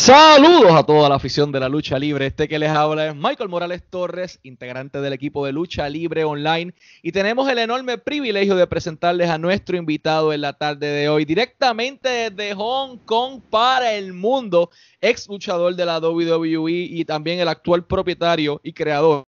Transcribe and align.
Saludos 0.00 0.72
a 0.72 0.82
toda 0.82 1.10
la 1.10 1.16
afición 1.16 1.52
de 1.52 1.60
la 1.60 1.68
lucha 1.68 1.98
libre. 1.98 2.24
Este 2.24 2.48
que 2.48 2.58
les 2.58 2.70
habla 2.70 3.08
es 3.08 3.14
Michael 3.14 3.50
Morales 3.50 3.82
Torres, 3.90 4.40
integrante 4.42 4.98
del 5.02 5.12
equipo 5.12 5.44
de 5.44 5.52
lucha 5.52 5.86
libre 5.90 6.24
online. 6.24 6.72
Y 7.02 7.12
tenemos 7.12 7.46
el 7.50 7.58
enorme 7.58 7.98
privilegio 7.98 8.56
de 8.56 8.66
presentarles 8.66 9.28
a 9.28 9.36
nuestro 9.36 9.76
invitado 9.76 10.32
en 10.32 10.40
la 10.40 10.54
tarde 10.54 10.86
de 10.86 11.10
hoy, 11.10 11.26
directamente 11.26 12.30
desde 12.30 12.54
Hong 12.54 12.96
Kong 13.04 13.42
para 13.50 13.92
el 13.92 14.14
mundo, 14.14 14.70
ex 15.02 15.28
luchador 15.28 15.76
de 15.76 15.84
la 15.84 15.98
WWE 15.98 16.72
y 16.72 17.04
también 17.04 17.38
el 17.38 17.48
actual 17.48 17.84
propietario 17.84 18.58
y 18.64 18.72
creador 18.72 19.26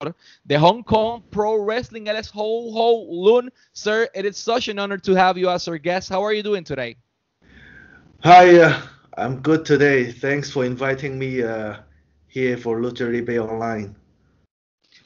de 0.44 0.58
Hong 0.58 0.82
Kong 0.82 1.22
Pro 1.28 1.62
Wrestling. 1.62 2.06
Él 2.06 2.16
es 2.16 2.30
Ho 2.32 2.70
Ho 2.72 3.04
Lun. 3.10 3.52
Sir, 3.74 4.08
it 4.14 4.24
is 4.24 4.38
such 4.38 4.70
an 4.70 4.78
honor 4.78 4.98
to 4.98 5.14
have 5.14 5.38
you 5.38 5.50
as 5.50 5.68
our 5.68 5.78
guest. 5.78 6.10
How 6.10 6.24
are 6.24 6.34
you 6.34 6.42
doing 6.42 6.64
today? 6.64 6.96
Hi, 8.22 8.60
uh, 8.60 8.80
I'm 9.16 9.40
good 9.40 9.64
today. 9.64 10.10
Thanks 10.10 10.50
for 10.50 10.64
inviting 10.64 11.16
me 11.18 11.42
uh, 11.42 11.76
here 12.26 12.56
for 12.56 12.80
Lucha 12.80 13.12
Libre 13.12 13.38
Online. 13.38 13.94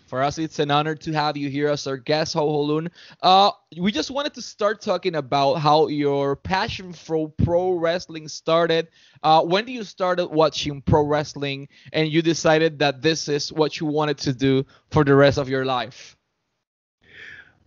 For 0.06 0.22
us, 0.22 0.38
it's 0.38 0.58
an 0.58 0.70
honor 0.70 0.94
to 0.94 1.12
have 1.12 1.36
you 1.36 1.50
here 1.50 1.68
as 1.68 1.86
our 1.86 1.98
guest, 1.98 2.32
Ho 2.32 2.48
Holun. 2.48 2.88
Uh, 3.22 3.50
we 3.78 3.92
just 3.92 4.10
wanted 4.10 4.32
to 4.34 4.40
start 4.40 4.80
talking 4.80 5.16
about 5.16 5.56
how 5.56 5.88
your 5.88 6.36
passion 6.36 6.94
for 6.94 7.28
pro 7.28 7.72
wrestling 7.72 8.28
started. 8.28 8.88
Uh, 9.22 9.42
when 9.42 9.66
did 9.66 9.72
you 9.72 9.84
started 9.84 10.28
watching 10.28 10.80
pro 10.80 11.02
wrestling 11.02 11.68
and 11.92 12.08
you 12.08 12.22
decided 12.22 12.78
that 12.78 13.02
this 13.02 13.28
is 13.28 13.52
what 13.52 13.78
you 13.78 13.86
wanted 13.86 14.16
to 14.18 14.32
do 14.32 14.64
for 14.90 15.04
the 15.04 15.14
rest 15.14 15.36
of 15.36 15.50
your 15.50 15.66
life? 15.66 16.16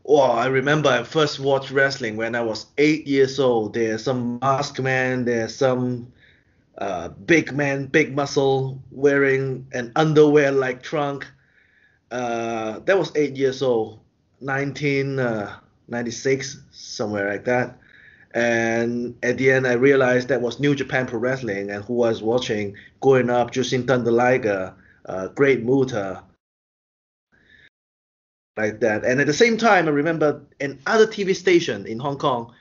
Well, 0.03 0.31
I 0.31 0.47
remember 0.47 0.89
I 0.89 1.03
first 1.03 1.39
watched 1.39 1.69
wrestling 1.69 2.17
when 2.17 2.34
I 2.34 2.42
was 2.42 2.66
eight 2.80 3.06
years 3.06 3.39
old. 3.39 3.75
There's 3.75 4.03
some 4.03 4.39
masked 4.39 4.81
man, 4.81 5.25
there's 5.25 5.56
some 5.56 6.12
uh, 6.82 7.10
big 7.10 7.54
man, 7.54 7.86
big 7.86 8.16
muscle, 8.16 8.82
wearing 8.90 9.68
an 9.72 9.92
underwear 9.96 10.52
like 10.52 10.82
trunk. 10.82 11.28
Uh, 12.10 12.80
that 12.80 12.98
was 12.98 13.12
eight 13.16 13.38
years 13.38 13.62
old, 13.62 14.00
1996, 14.40 16.56
uh, 16.56 16.59
somewhere 16.72 17.30
like 17.30 17.46
that. 17.46 17.78
And 18.34 19.16
at 19.22 19.38
the 19.38 19.52
end, 19.52 19.68
I 19.68 19.74
realized 19.74 20.30
that 20.30 20.42
was 20.42 20.59
New 20.59 20.74
Japan 20.74 21.06
Pro 21.06 21.20
Wrestling, 21.20 21.70
and 21.70 21.84
who 21.84 22.02
I 22.02 22.09
was 22.09 22.24
watching 22.24 22.76
growing 23.00 23.30
up, 23.30 23.52
Jushin 23.52 23.86
Thunder 23.86 24.12
Liger, 24.12 24.74
uh, 25.06 25.28
Great 25.28 25.64
Muta, 25.64 26.24
like 28.58 28.80
that. 28.80 29.06
And 29.06 29.22
at 29.22 29.28
the 29.28 29.34
same 29.34 29.56
time, 29.56 29.88
I 29.88 29.92
remember 29.92 30.42
an 30.59 30.80
other 30.88 31.06
TV 31.06 31.36
station 31.36 31.86
in 31.86 32.00
Hong 32.00 32.18
Kong, 32.18 32.52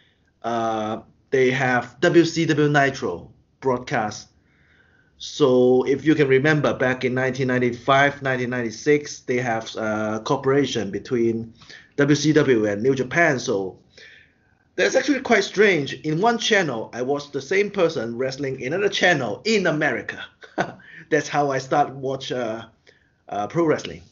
uh, 0.43 1.01
they 1.31 1.51
have 1.51 1.97
WCW 2.01 2.71
Nitro 2.71 3.33
broadcast. 3.61 4.29
So 5.19 5.83
if 5.85 6.05
you 6.05 6.15
can 6.15 6.29
remember, 6.29 6.73
back 6.73 7.05
in 7.05 7.15
1995, 7.15 8.23
1996, 8.23 9.21
they 9.21 9.37
have 9.37 9.75
a 9.77 10.23
cooperation 10.25 10.91
between 10.91 11.53
WCW 11.97 12.73
and 12.73 12.83
New 12.83 12.95
Japan. 12.95 13.39
So 13.39 13.79
that's 14.77 14.95
actually 14.95 15.21
quite 15.21 15.45
strange. 15.45 15.93
In 15.93 16.23
one 16.23 16.39
channel, 16.39 16.91
I 16.95 17.03
was 17.03 17.31
the 17.31 17.43
same 17.43 17.71
person 17.71 18.17
wrestling 18.17 18.61
in 18.61 18.73
another 18.73 18.89
channel 18.89 19.43
in 19.45 19.67
America. 19.67 20.25
that's 21.11 21.29
how 21.29 21.51
I 21.51 21.59
start 21.59 21.91
watch 21.91 22.33
uh, 22.33 22.65
uh, 23.29 23.47
pro 23.47 23.67
wrestling. 23.67 24.03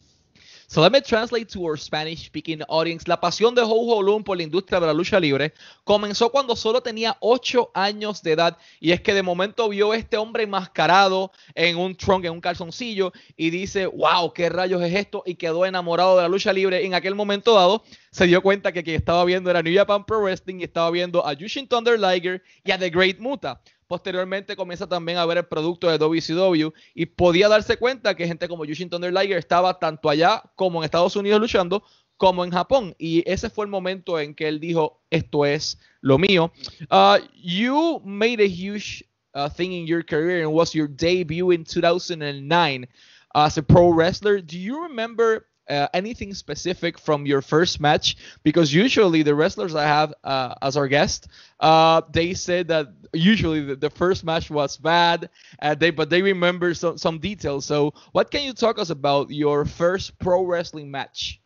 So 0.71 0.83
let 0.83 0.93
me 0.93 1.01
translate 1.01 1.49
to 1.55 1.65
our 1.65 1.79
Spanish 1.79 2.27
speaking 2.27 2.61
audience. 2.69 3.09
La 3.09 3.19
pasión 3.19 3.55
de 3.55 3.63
Ho 3.63 3.69
Ho 3.69 4.03
Lun 4.03 4.23
por 4.23 4.37
la 4.37 4.43
industria 4.43 4.79
de 4.79 4.87
la 4.87 4.93
lucha 4.93 5.19
libre 5.19 5.55
comenzó 5.83 6.31
cuando 6.31 6.55
solo 6.57 6.83
tenía 6.83 7.17
8 7.21 7.71
años 7.73 8.23
de 8.23 8.33
edad. 8.33 8.59
Y 8.79 8.93
es 8.93 9.01
que 9.01 9.15
de 9.15 9.23
momento 9.23 9.71
vio 9.71 9.93
a 9.93 9.97
este 9.97 10.19
hombre 10.19 10.43
enmascarado 10.43 11.33
en 11.55 11.79
un 11.79 11.97
trunk, 11.97 12.27
en 12.27 12.33
un 12.33 12.43
calzoncillo, 12.43 13.15
y 13.35 13.49
dice, 13.49 13.87
wow, 13.87 14.31
qué 14.35 14.51
rayos 14.51 14.83
es 14.83 14.95
esto, 14.95 15.23
y 15.25 15.37
quedó 15.37 15.65
enamorado 15.65 16.17
de 16.17 16.23
la 16.25 16.29
lucha 16.29 16.53
libre. 16.53 16.85
en 16.85 16.93
aquel 16.93 17.15
momento 17.15 17.55
dado 17.55 17.83
se 18.11 18.27
dio 18.27 18.43
cuenta 18.43 18.71
que 18.71 18.85
quien 18.85 18.97
estaba 18.97 19.25
viendo 19.25 19.49
era 19.49 19.63
New 19.63 19.75
Japan 19.75 20.05
Pro 20.05 20.21
Wrestling 20.21 20.61
y 20.61 20.65
estaba 20.65 20.91
viendo 20.91 21.27
a 21.27 21.33
Yushin 21.33 21.67
Thunder 21.67 21.99
Liger 21.99 22.43
y 22.63 22.73
a 22.73 22.79
The 22.79 22.91
Great 22.91 23.21
Muta. 23.21 23.63
Posteriormente 23.89 24.55
comienza 24.55 24.87
también 24.87 25.17
a 25.17 25.25
ver 25.25 25.39
el 25.39 25.47
producto 25.47 25.89
de 25.89 25.97
WCW 25.97 26.69
y 26.95 27.07
podía 27.07 27.49
darse 27.49 27.79
cuenta 27.79 28.15
que 28.15 28.27
gente 28.27 28.47
como 28.47 28.67
Yushin 28.67 28.91
Thunder 28.91 29.13
Liger 29.13 29.39
estaba 29.39 29.79
tanto 29.79 30.11
allá 30.11 30.43
como 30.57 30.79
en 30.79 30.85
Estados 30.85 31.17
Unidos 31.17 31.41
luchando 31.41 31.83
como 32.19 32.45
en 32.45 32.51
Japón. 32.51 32.95
Y 32.99 33.23
ese 33.27 33.49
fue 33.49 33.65
el 33.65 33.71
momento 33.71 34.21
en 34.21 34.35
que 34.35 34.47
él 34.47 34.61
dijo, 34.61 35.01
esto 35.09 35.47
es 35.47 35.81
lo 36.03 36.19
mío. 36.19 36.53
Uh, 36.91 37.17
you 37.35 38.03
made 38.05 38.43
a 38.43 38.47
huge 38.47 39.03
uh, 39.35 39.49
thing 39.49 39.73
in 39.73 39.87
your 39.87 40.05
career 40.05 40.45
and 40.45 40.53
was 40.53 40.75
your 40.75 40.87
debut 40.87 41.51
in 41.51 41.65
2009 41.65 42.87
as 43.35 43.57
a 43.57 43.63
pro 43.63 43.91
wrestler. 43.91 44.43
Do 44.43 44.59
you 44.59 44.83
remember 44.83 45.48
uh, 45.69 45.89
anything 45.95 46.35
specific 46.35 46.99
from 46.99 47.27
your 47.27 47.43
first 47.43 47.81
match 47.81 48.17
because 48.43 48.73
usually 48.73 49.23
the 49.23 49.35
wrestlers 49.35 49.75
I 49.75 49.85
have 49.85 50.15
uh, 50.25 50.55
as 50.63 50.77
our 50.77 50.89
guest, 50.89 51.29
uh, 51.61 52.03
they 52.11 52.35
said 52.35 52.69
that 52.69 52.89
usually 53.13 53.61
the, 53.61 53.77
the 53.77 53.91
first 53.91 54.25
match 54.25 54.51
was 54.51 54.77
bad, 54.77 55.31
uh, 55.61 55.75
they 55.75 55.91
but 55.91 56.11
they 56.11 56.23
remember 56.23 56.75
some 56.75 56.99
some 56.99 57.19
details. 57.19 57.65
So 57.65 57.95
what 58.13 58.31
can 58.31 58.43
you 58.43 58.53
talk 58.53 58.79
us 58.79 58.91
about 58.91 59.31
your 59.31 59.65
first 59.65 60.19
pro 60.19 60.45
wrestling 60.45 60.91
match? 60.91 61.41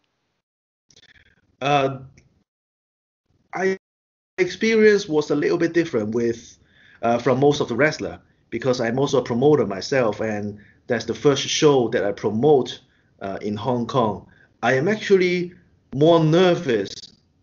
Uh, 1.60 1.98
I 3.54 3.78
experience 4.38 5.08
was 5.08 5.30
a 5.30 5.36
little 5.36 5.58
bit 5.58 5.72
different 5.72 6.14
with 6.14 6.58
uh, 7.02 7.18
from 7.18 7.40
most 7.40 7.60
of 7.60 7.68
the 7.68 7.76
wrestler 7.76 8.20
because 8.50 8.80
I'm 8.80 8.98
also 8.98 9.18
a 9.18 9.22
promoter 9.22 9.66
myself 9.66 10.20
and 10.20 10.58
that's 10.86 11.04
the 11.04 11.14
first 11.14 11.42
show 11.46 11.88
that 11.88 12.04
I 12.04 12.12
promote 12.12 12.80
uh, 13.22 13.38
in 13.40 13.56
Hong 13.56 13.86
Kong, 13.86 14.26
I 14.62 14.74
am 14.74 14.88
actually 14.88 15.54
more 15.94 16.22
nervous 16.22 16.92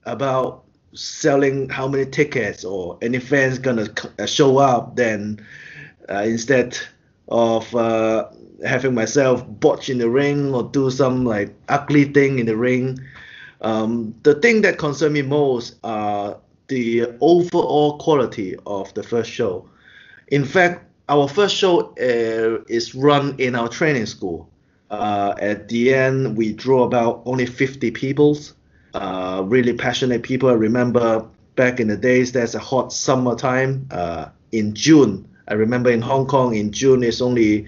about 0.05 0.65
selling 0.93 1.69
how 1.69 1.87
many 1.87 2.05
tickets 2.05 2.63
or 2.63 2.97
any 3.01 3.19
fans 3.19 3.59
gonna 3.59 3.87
uh, 4.19 4.25
show 4.25 4.57
up 4.57 4.95
than 4.95 5.45
uh, 6.09 6.23
instead 6.25 6.77
of 7.27 7.73
uh, 7.75 8.27
having 8.65 8.93
myself 8.93 9.45
botch 9.47 9.89
in 9.89 9.97
the 9.99 10.09
ring 10.09 10.53
or 10.53 10.63
do 10.63 10.89
some 10.89 11.25
like 11.25 11.53
ugly 11.69 12.05
thing 12.05 12.39
in 12.39 12.45
the 12.45 12.57
ring. 12.57 12.99
Um, 13.61 14.15
the 14.23 14.35
thing 14.35 14.61
that 14.61 14.77
concerns 14.77 15.13
me 15.13 15.21
most 15.21 15.75
are 15.83 16.37
the 16.67 17.07
overall 17.21 17.97
quality 17.97 18.55
of 18.65 18.93
the 18.93 19.03
first 19.03 19.29
show. 19.29 19.69
In 20.29 20.45
fact, 20.45 20.85
our 21.07 21.27
first 21.27 21.55
show 21.55 21.91
uh, 21.97 22.63
is 22.67 22.95
run 22.95 23.35
in 23.37 23.55
our 23.55 23.67
training 23.67 24.05
school. 24.05 24.49
Uh, 24.89 25.35
at 25.39 25.67
the 25.67 25.93
end, 25.93 26.35
we 26.35 26.53
draw 26.53 26.83
about 26.83 27.21
only 27.25 27.45
50 27.45 27.91
people, 27.91 28.37
uh, 28.93 29.43
really 29.45 29.73
passionate 29.73 30.23
people. 30.23 30.49
I 30.49 30.53
remember 30.53 31.27
back 31.55 31.79
in 31.79 31.87
the 31.87 31.97
days, 31.97 32.31
there's 32.31 32.55
a 32.55 32.59
hot 32.59 32.91
summertime 32.91 33.87
uh, 33.91 34.29
in 34.51 34.73
June. 34.73 35.27
I 35.47 35.53
remember 35.53 35.89
in 35.91 36.01
Hong 36.01 36.25
Kong 36.25 36.55
in 36.55 36.71
June, 36.71 37.03
it's 37.03 37.21
only 37.21 37.67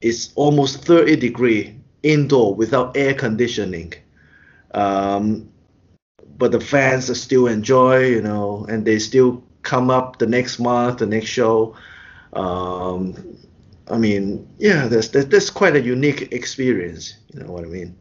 it's 0.00 0.32
almost 0.36 0.84
30 0.84 1.16
degree 1.16 1.76
indoor 2.02 2.54
without 2.54 2.96
air 2.96 3.14
conditioning. 3.14 3.92
Um, 4.72 5.48
but 6.36 6.52
the 6.52 6.60
fans 6.60 7.20
still 7.20 7.48
enjoy, 7.48 8.06
you 8.06 8.22
know, 8.22 8.64
and 8.68 8.84
they 8.84 8.98
still 9.00 9.42
come 9.62 9.90
up 9.90 10.18
the 10.18 10.26
next 10.26 10.58
month, 10.60 10.98
the 10.98 11.06
next 11.06 11.28
show. 11.28 11.74
Um, 12.32 13.38
I 13.90 13.96
mean, 13.96 14.46
yeah, 14.58 14.86
that's, 14.86 15.08
that's 15.08 15.50
quite 15.50 15.76
a 15.76 15.80
unique 15.80 16.32
experience. 16.32 17.16
You 17.32 17.40
know 17.40 17.52
what 17.52 17.64
I 17.64 17.68
mean? 17.68 17.96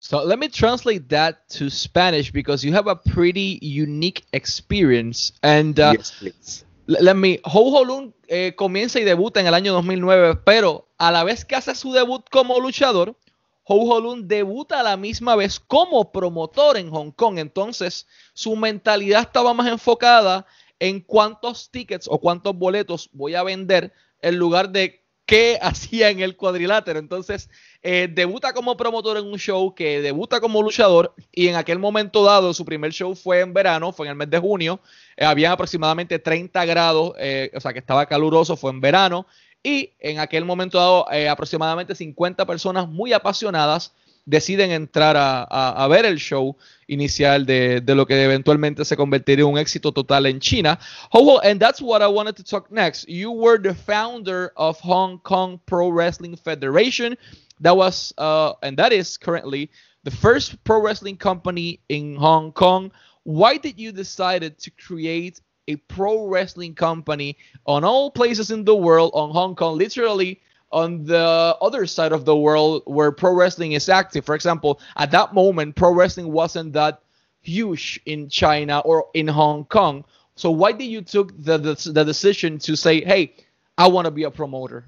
So 0.00 0.22
let 0.22 0.38
me 0.38 0.48
translate 0.48 1.08
that 1.08 1.48
to 1.50 1.70
Spanish 1.70 2.30
because 2.30 2.62
you 2.62 2.72
have 2.74 2.86
a 2.86 2.96
pretty 2.96 3.58
unique 3.62 4.24
experience. 4.32 5.32
And 5.42 5.80
uh, 5.80 5.94
yes, 5.96 6.10
please. 6.10 6.64
Let 6.86 7.16
me, 7.16 7.40
Ho 7.44 7.70
Ho 7.70 7.82
Lun 7.82 8.14
eh, 8.28 8.52
comienza 8.54 9.00
y 9.00 9.04
debuta 9.04 9.40
en 9.40 9.46
el 9.46 9.54
año 9.54 9.72
2009, 9.72 10.40
pero 10.44 10.86
a 10.98 11.10
la 11.10 11.24
vez 11.24 11.46
que 11.46 11.56
hace 11.56 11.74
su 11.74 11.92
debut 11.92 12.22
como 12.30 12.60
luchador, 12.60 13.16
Ho 13.64 13.76
Ho 13.90 14.00
Lun 14.00 14.28
debuta 14.28 14.80
a 14.80 14.82
la 14.82 14.98
misma 14.98 15.36
vez 15.36 15.58
como 15.58 16.12
promotor 16.12 16.76
en 16.76 16.90
Hong 16.90 17.10
Kong. 17.10 17.38
Entonces, 17.38 18.06
su 18.34 18.56
mentalidad 18.56 19.22
estaba 19.22 19.54
más 19.54 19.68
enfocada 19.68 20.44
en 20.78 21.00
cuántos 21.00 21.70
tickets 21.70 22.06
o 22.10 22.20
cuántos 22.20 22.54
boletos 22.54 23.08
voy 23.12 23.34
a 23.34 23.42
vender 23.42 23.94
en 24.20 24.36
lugar 24.36 24.70
de 24.70 25.03
qué 25.26 25.58
hacía 25.62 26.10
en 26.10 26.20
el 26.20 26.36
cuadrilátero. 26.36 26.98
Entonces, 26.98 27.50
eh, 27.82 28.08
debuta 28.10 28.52
como 28.52 28.76
promotor 28.76 29.18
en 29.18 29.26
un 29.26 29.38
show 29.38 29.74
que 29.74 30.00
debuta 30.00 30.40
como 30.40 30.62
luchador 30.62 31.14
y 31.32 31.48
en 31.48 31.56
aquel 31.56 31.78
momento 31.78 32.24
dado, 32.24 32.54
su 32.54 32.64
primer 32.64 32.92
show 32.92 33.14
fue 33.14 33.40
en 33.40 33.52
verano, 33.52 33.92
fue 33.92 34.06
en 34.06 34.10
el 34.10 34.16
mes 34.16 34.30
de 34.30 34.38
junio, 34.38 34.80
eh, 35.16 35.24
había 35.24 35.52
aproximadamente 35.52 36.18
30 36.18 36.64
grados, 36.64 37.14
eh, 37.18 37.50
o 37.54 37.60
sea 37.60 37.72
que 37.72 37.78
estaba 37.78 38.06
caluroso, 38.06 38.56
fue 38.56 38.70
en 38.70 38.80
verano. 38.80 39.26
Y 39.66 39.92
en 39.98 40.18
aquel 40.18 40.44
momento 40.44 40.76
dado, 40.76 41.06
eh, 41.10 41.26
aproximadamente 41.26 41.94
50 41.94 42.44
personas 42.44 42.86
muy 42.86 43.14
apasionadas 43.14 43.94
deciden 44.26 44.70
entrar 44.70 45.16
a, 45.16 45.42
a, 45.42 45.84
a 45.84 45.88
ver 45.88 46.06
el 46.06 46.18
show 46.18 46.56
inicial 46.86 47.44
de, 47.44 47.80
de, 47.80 47.94
lo 47.94 48.06
que 48.06 48.22
eventualmente 48.22 48.84
se 48.84 48.96
convertiría 48.96 49.44
en 49.44 49.52
un 49.52 49.58
éxito 49.58 49.92
total 49.92 50.26
en 50.26 50.40
China. 50.40 50.78
Ho, 51.10 51.40
and 51.40 51.60
that's 51.60 51.80
what 51.80 52.02
I 52.02 52.06
wanted 52.06 52.36
to 52.36 52.42
talk 52.42 52.70
next. 52.70 53.06
You 53.08 53.30
were 53.30 53.58
the 53.58 53.74
founder 53.74 54.52
of 54.56 54.78
Hong 54.80 55.18
Kong 55.20 55.60
Pro 55.66 55.90
Wrestling 55.90 56.36
Federation. 56.36 57.16
That 57.60 57.76
was, 57.76 58.12
uh, 58.18 58.54
and 58.62 58.76
that 58.78 58.92
is 58.92 59.16
currently 59.16 59.70
the 60.04 60.10
first 60.10 60.62
pro 60.64 60.80
wrestling 60.80 61.16
company 61.16 61.80
in 61.88 62.16
Hong 62.16 62.52
Kong. 62.52 62.90
Why 63.24 63.56
did 63.56 63.78
you 63.78 63.92
decide 63.92 64.58
to 64.58 64.70
create 64.70 65.40
a 65.66 65.76
pro 65.76 66.26
wrestling 66.26 66.74
company 66.74 67.36
on 67.66 67.84
all 67.84 68.10
places 68.10 68.50
in 68.50 68.64
the 68.64 68.74
world, 68.74 69.12
on 69.14 69.30
Hong 69.30 69.54
Kong, 69.54 69.78
literally 69.78 70.40
on 70.74 71.04
the 71.04 71.56
other 71.62 71.86
side 71.86 72.12
of 72.12 72.24
the 72.24 72.36
world 72.36 72.82
where 72.84 73.12
pro 73.12 73.32
wrestling 73.32 73.72
is 73.72 73.88
active. 73.88 74.26
For 74.26 74.34
example, 74.34 74.80
at 74.96 75.12
that 75.12 75.32
moment, 75.32 75.76
pro 75.76 75.94
wrestling 75.94 76.32
wasn't 76.32 76.72
that 76.72 77.00
huge 77.42 78.00
in 78.06 78.28
China 78.28 78.80
or 78.80 79.06
in 79.14 79.28
Hong 79.28 79.64
Kong. 79.66 80.04
So 80.34 80.50
why 80.50 80.72
did 80.72 80.86
you 80.86 81.00
took 81.00 81.32
the, 81.38 81.56
the, 81.58 81.92
the 81.92 82.04
decision 82.04 82.58
to 82.58 82.76
say, 82.76 83.04
hey, 83.04 83.36
I 83.78 83.86
want 83.86 84.06
to 84.06 84.10
be 84.10 84.24
a 84.24 84.30
promoter? 84.30 84.84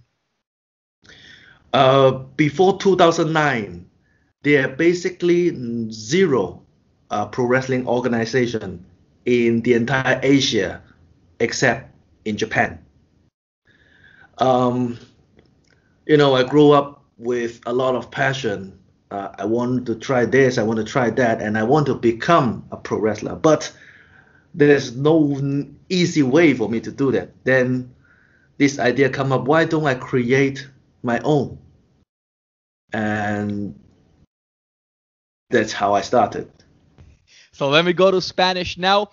Uh, 1.73 2.11
before 2.37 2.79
2009, 2.79 3.87
there 4.43 4.65
are 4.65 4.75
basically 4.75 5.55
zero 5.93 6.63
uh, 7.11 7.27
pro 7.27 7.45
wrestling 7.45 7.87
organization 7.87 8.85
in 9.25 9.61
the 9.63 9.75
entire 9.75 10.19
Asia 10.23 10.83
except 11.39 11.95
in 12.25 12.37
Japan. 12.37 12.79
Um, 14.39 14.99
you 16.07 16.17
know, 16.17 16.35
I 16.35 16.45
grew 16.45 16.73
up 16.73 17.05
with 17.19 17.61
a 17.67 17.73
lot 17.73 17.95
of 17.95 18.11
passion. 18.11 18.79
Uh, 19.11 19.31
I 19.39 19.45
want 19.45 19.87
to 19.87 19.95
try 19.95 20.25
this, 20.25 20.59
I 20.59 20.63
want 20.63 20.79
to 20.79 20.85
try 20.85 21.11
that, 21.11 21.41
and 21.41 21.57
I 21.59 21.63
want 21.63 21.87
to 21.87 21.95
become 21.95 22.67
a 22.71 22.77
pro 22.77 22.99
wrestler. 22.99 23.37
But 23.37 23.73
there's 24.55 24.97
no 24.97 25.67
easy 25.89 26.23
way 26.23 26.55
for 26.55 26.69
me 26.69 26.81
to 26.81 26.91
do 26.91 27.13
that. 27.13 27.31
Then 27.45 27.95
this 28.59 28.79
idea 28.79 29.11
come 29.11 29.33
up. 29.33 29.45
Why 29.45 29.65
don't 29.65 29.87
I 29.87 29.95
create 29.95 30.67
my 31.03 31.21
own? 31.21 31.59
And 32.93 33.79
that's 35.51 35.73
how 35.73 35.95
I 35.95 36.01
started. 36.01 36.51
So 37.53 37.69
let 37.69 37.85
me 37.85 37.93
go 37.93 38.11
to 38.11 38.21
Spanish 38.21 38.79
now. 38.79 39.11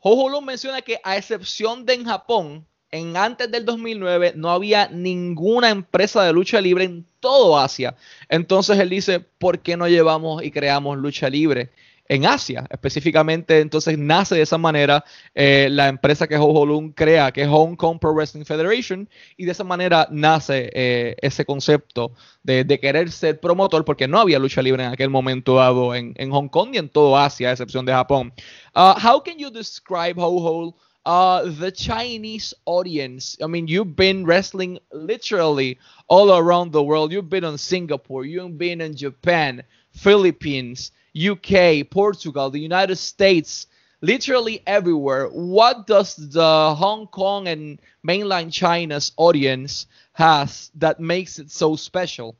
Ho 0.00 0.16
Ho 0.16 0.40
menciona 0.40 0.82
que 0.82 0.96
a 1.04 1.16
excepción 1.16 1.84
de 1.84 1.94
en 1.94 2.04
Japón, 2.04 2.64
en 2.92 3.16
antes 3.16 3.50
del 3.50 3.64
2009 3.64 4.32
no 4.36 4.50
había 4.50 4.88
ninguna 4.88 5.70
empresa 5.70 6.24
de 6.24 6.32
lucha 6.32 6.60
libre 6.60 6.84
en 6.84 7.06
todo 7.20 7.58
Asia. 7.58 7.96
Entonces 8.28 8.78
él 8.78 8.90
dice, 8.90 9.20
¿por 9.20 9.60
qué 9.60 9.76
no 9.76 9.88
llevamos 9.88 10.42
y 10.42 10.50
creamos 10.50 10.98
lucha 10.98 11.28
libre 11.30 11.70
en 12.08 12.26
Asia? 12.26 12.66
Específicamente, 12.68 13.60
entonces 13.60 13.96
nace 13.96 14.34
de 14.34 14.42
esa 14.42 14.58
manera 14.58 15.04
eh, 15.34 15.68
la 15.70 15.86
empresa 15.86 16.26
que 16.26 16.36
Ho 16.36 16.66
Lung 16.66 16.92
crea, 16.92 17.30
que 17.30 17.42
es 17.42 17.48
Hong 17.48 17.76
Kong 17.76 18.00
Pro 18.00 18.12
Wrestling 18.12 18.44
Federation, 18.44 19.08
y 19.36 19.44
de 19.44 19.52
esa 19.52 19.62
manera 19.64 20.08
nace 20.10 20.70
eh, 20.72 21.14
ese 21.20 21.44
concepto 21.44 22.12
de, 22.42 22.66
querer 22.80 23.12
ser 23.12 23.38
promotor, 23.38 23.84
porque 23.84 24.08
no 24.08 24.18
había 24.18 24.40
lucha 24.40 24.62
libre 24.62 24.82
en 24.82 24.90
aquel 24.90 25.10
momento 25.10 25.56
dado 25.56 25.94
en, 25.94 26.30
Hong 26.32 26.48
Kong 26.48 26.70
ni 26.70 26.78
en 26.78 26.88
todo 26.88 27.16
Asia, 27.16 27.50
a 27.50 27.52
excepción 27.52 27.86
de 27.86 27.92
Japón. 27.92 28.32
Uh, 28.74 28.94
how 29.00 29.22
can 29.22 29.38
you 29.38 29.50
describe 29.50 30.14
Ho 30.16 30.28
Ho 30.28 30.74
uh, 31.06 31.44
the 31.44 31.70
Chinese 31.70 32.52
audience. 32.66 33.36
I 33.42 33.46
mean, 33.46 33.68
you've 33.68 33.96
been 33.96 34.26
wrestling 34.26 34.78
literally 34.92 35.78
all 36.08 36.36
around 36.36 36.72
the 36.72 36.82
world. 36.82 37.12
You've 37.12 37.30
been 37.30 37.44
in 37.44 37.58
Singapore, 37.58 38.24
you've 38.24 38.58
been 38.58 38.80
in 38.80 38.96
Japan, 38.96 39.62
Philippines, 39.92 40.92
UK, 41.18 41.88
Portugal, 41.90 42.50
the 42.50 42.60
United 42.60 42.96
States, 42.96 43.66
literally 44.00 44.62
everywhere. 44.66 45.26
What 45.28 45.86
does 45.86 46.16
the 46.16 46.74
Hong 46.74 47.06
Kong 47.06 47.48
and 47.48 47.80
mainland 48.02 48.52
China's 48.52 49.12
audience 49.16 49.86
has 50.12 50.70
that 50.76 51.00
makes 51.00 51.38
it 51.38 51.50
so 51.50 51.76
special? 51.76 52.36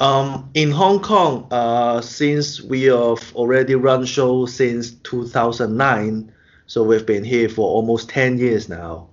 Um, 0.00 0.50
in 0.54 0.72
Hong 0.72 1.00
Kong, 1.00 1.46
uh, 1.52 2.00
since 2.00 2.60
we 2.60 2.84
have 2.84 3.32
already 3.36 3.76
run 3.76 4.04
shows 4.04 4.54
since 4.54 4.90
2009, 4.90 6.32
so 6.66 6.82
we've 6.82 7.06
been 7.06 7.24
here 7.24 7.48
for 7.48 7.66
almost 7.66 8.08
10 8.08 8.38
years 8.38 8.68
now. 8.68 9.08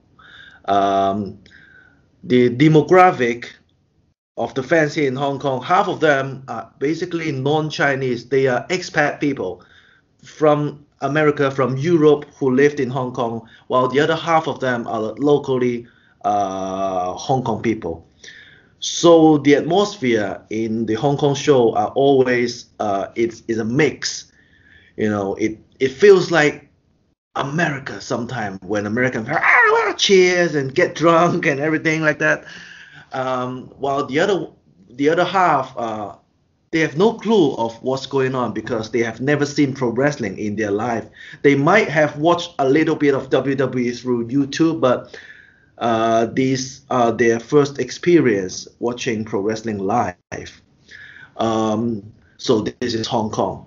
Um, 0.66 1.40
the 2.24 2.50
demographic 2.50 3.50
of 4.38 4.54
the 4.56 4.64
fans 4.64 4.96
here 4.96 5.08
in 5.08 5.16
Hong 5.16 5.40
Kong, 5.40 5.62
half 5.62 5.88
of 5.88 6.00
them 6.00 6.44
are 6.48 6.72
basically 6.80 7.32
non-Chinese. 7.32 8.30
They 8.30 8.48
are 8.48 8.66
expat 8.68 9.20
people 9.20 9.64
from 10.24 10.86
America, 11.02 11.52
from 11.52 11.78
Europe, 11.78 12.26
who 12.36 12.56
lived 12.56 12.80
in 12.80 12.90
Hong 12.90 13.12
Kong, 13.12 13.48
while 13.68 13.88
the 13.88 14.00
other 14.00 14.16
half 14.16 14.48
of 14.48 14.60
them 14.60 14.88
are 14.88 15.02
locally 15.18 15.88
uh, 16.24 17.14
Hong 17.14 17.44
Kong 17.44 17.62
people. 17.62 18.08
So 18.80 19.38
the 19.40 19.56
atmosphere 19.56 20.42
in 20.50 20.86
the 20.86 20.96
Hong 20.96 21.18
Kong 21.18 21.36
show 21.36 21.76
are 21.76 21.90
always 21.90 22.66
uh, 22.80 23.08
it's, 23.16 23.44
it's 23.48 23.60
a 23.60 23.66
mix. 23.66 24.32
You 24.98 25.10
know, 25.10 25.36
it 25.36 25.58
it 25.80 25.90
feels 25.90 26.32
like 26.32 26.71
America 27.36 28.02
sometimes 28.02 28.60
when 28.62 28.86
Americans 28.86 29.28
ah, 29.32 29.94
cheers 29.98 30.56
and 30.56 30.76
get 30.76 30.96
drunk 30.96 31.46
and 31.46 31.60
everything 31.60 32.02
like 32.02 32.20
that. 32.20 32.46
Um, 33.14 33.68
while 33.78 34.06
the 34.06 34.20
other 34.20 34.48
the 34.90 35.10
other 35.10 35.24
half 35.24 35.76
uh, 35.78 36.16
they 36.72 36.80
have 36.80 36.98
no 36.98 37.14
clue 37.14 37.54
of 37.56 37.82
what's 37.84 38.06
going 38.06 38.34
on 38.34 38.54
because 38.54 38.92
they 38.92 39.00
have 39.00 39.20
never 39.20 39.46
seen 39.46 39.74
pro 39.74 39.90
wrestling 39.90 40.38
in 40.38 40.56
their 40.56 40.72
life. 40.72 41.06
They 41.42 41.56
might 41.56 41.90
have 41.90 42.18
watched 42.18 42.56
a 42.60 42.68
little 42.68 42.96
bit 42.96 43.14
of 43.14 43.30
WWE 43.30 44.00
through 44.00 44.28
YouTube, 44.28 44.80
but 44.80 45.18
uh, 45.78 46.28
these 46.28 46.82
are 46.90 47.12
their 47.12 47.40
first 47.40 47.80
experience 47.80 48.68
watching 48.80 49.26
pro 49.26 49.42
wrestling 49.42 49.80
live. 49.80 50.62
Um, 51.38 52.14
so 52.38 52.62
this 52.62 52.94
is 52.94 53.06
Hong 53.08 53.32
Kong 53.32 53.66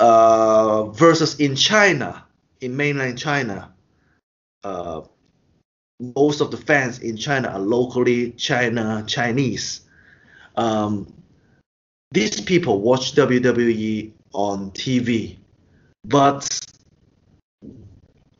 uh, 0.00 0.84
versus 0.86 1.38
in 1.38 1.54
China 1.54 2.24
in 2.62 2.76
mainland 2.76 3.18
China, 3.18 3.72
uh, 4.64 5.02
most 6.16 6.40
of 6.40 6.50
the 6.50 6.56
fans 6.56 7.00
in 7.00 7.16
China 7.16 7.48
are 7.48 7.58
locally 7.58 8.30
China 8.32 9.04
Chinese. 9.06 9.82
Um, 10.56 11.12
these 12.12 12.40
people 12.40 12.80
watch 12.80 13.14
WWE 13.14 14.12
on 14.32 14.70
TV, 14.72 15.36
but 16.04 16.48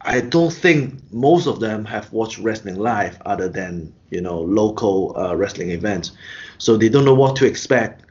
I 0.00 0.21
don't 0.21 0.52
think 0.52 1.00
most 1.12 1.47
of 1.47 1.61
them 1.61 1.85
have 1.85 2.12
watched 2.12 2.38
wrestling 2.38 2.76
live 2.76 3.21
other 3.26 3.49
than 3.49 3.93
you 4.11 4.21
know 4.21 4.41
local 4.41 5.17
uh, 5.19 5.35
wrestling 5.35 5.71
events, 5.71 6.12
so 6.59 6.76
they 6.76 6.88
don't 6.88 7.05
know 7.05 7.14
what 7.14 7.35
to 7.37 7.47
expect, 7.47 8.05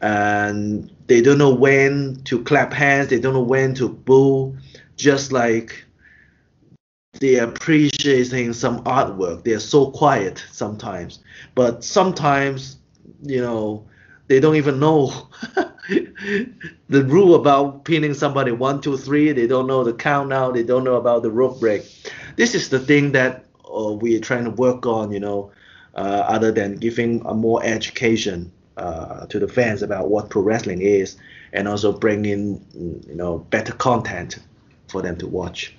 and 0.00 0.90
they 1.08 1.20
don't 1.20 1.38
know 1.38 1.54
when 1.54 2.22
to 2.24 2.42
clap 2.44 2.72
hands, 2.72 3.08
they 3.08 3.18
don't 3.18 3.34
know 3.34 3.42
when 3.42 3.74
to 3.74 3.88
boo 3.88 4.56
just 4.98 5.32
like 5.32 5.84
they're 7.14 7.44
appreciating 7.44 8.52
some 8.52 8.84
artwork. 8.84 9.44
They're 9.44 9.60
so 9.60 9.90
quiet 9.90 10.44
sometimes, 10.50 11.20
but 11.54 11.82
sometimes, 11.82 12.76
you 13.22 13.40
know, 13.40 13.86
they 14.26 14.40
don't 14.40 14.56
even 14.56 14.78
know 14.78 15.28
the 15.88 17.04
rule 17.04 17.34
about 17.34 17.84
pinning 17.84 18.12
somebody 18.12 18.52
one, 18.52 18.80
two, 18.82 18.98
three. 18.98 19.32
They 19.32 19.46
don't 19.46 19.66
know 19.66 19.84
the 19.84 19.94
count 19.94 20.28
now. 20.28 20.50
They 20.50 20.62
don't 20.62 20.84
know 20.84 20.96
about 20.96 21.22
the 21.22 21.30
rope 21.30 21.60
break. 21.60 21.82
This 22.36 22.54
is 22.54 22.68
the 22.68 22.78
thing 22.78 23.12
that 23.12 23.46
uh, 23.64 23.92
we're 23.92 24.20
trying 24.20 24.44
to 24.44 24.50
work 24.50 24.84
on, 24.84 25.10
you 25.10 25.20
know, 25.20 25.50
uh, 25.94 26.24
other 26.28 26.52
than 26.52 26.76
giving 26.76 27.24
a 27.24 27.32
more 27.34 27.64
education 27.64 28.52
uh, 28.76 29.26
to 29.26 29.38
the 29.38 29.48
fans 29.48 29.82
about 29.82 30.10
what 30.10 30.28
pro 30.28 30.42
wrestling 30.42 30.82
is, 30.82 31.16
and 31.54 31.66
also 31.66 31.90
bringing, 31.90 32.64
you 33.08 33.14
know, 33.14 33.38
better 33.50 33.72
content 33.72 34.38
for 34.88 35.02
them 35.02 35.16
to 35.16 35.26
watch. 35.26 35.74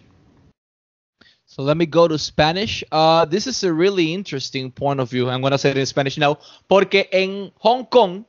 So 1.45 1.63
let 1.63 1.77
me 1.77 1.85
go 1.87 2.07
to 2.07 2.17
Spanish. 2.17 2.83
Uh, 2.91 3.25
this 3.25 3.47
is 3.47 3.63
a 3.63 3.73
really 3.73 4.13
interesting 4.13 4.71
point 4.71 4.99
of 4.99 5.09
view. 5.09 5.29
I'm 5.29 5.41
going 5.41 5.51
to 5.51 5.57
say 5.57 5.71
it 5.71 5.77
in 5.77 5.85
Spanish 5.85 6.17
now. 6.17 6.37
Porque 6.67 7.09
en 7.11 7.51
Hong 7.57 7.85
Kong, 7.85 8.23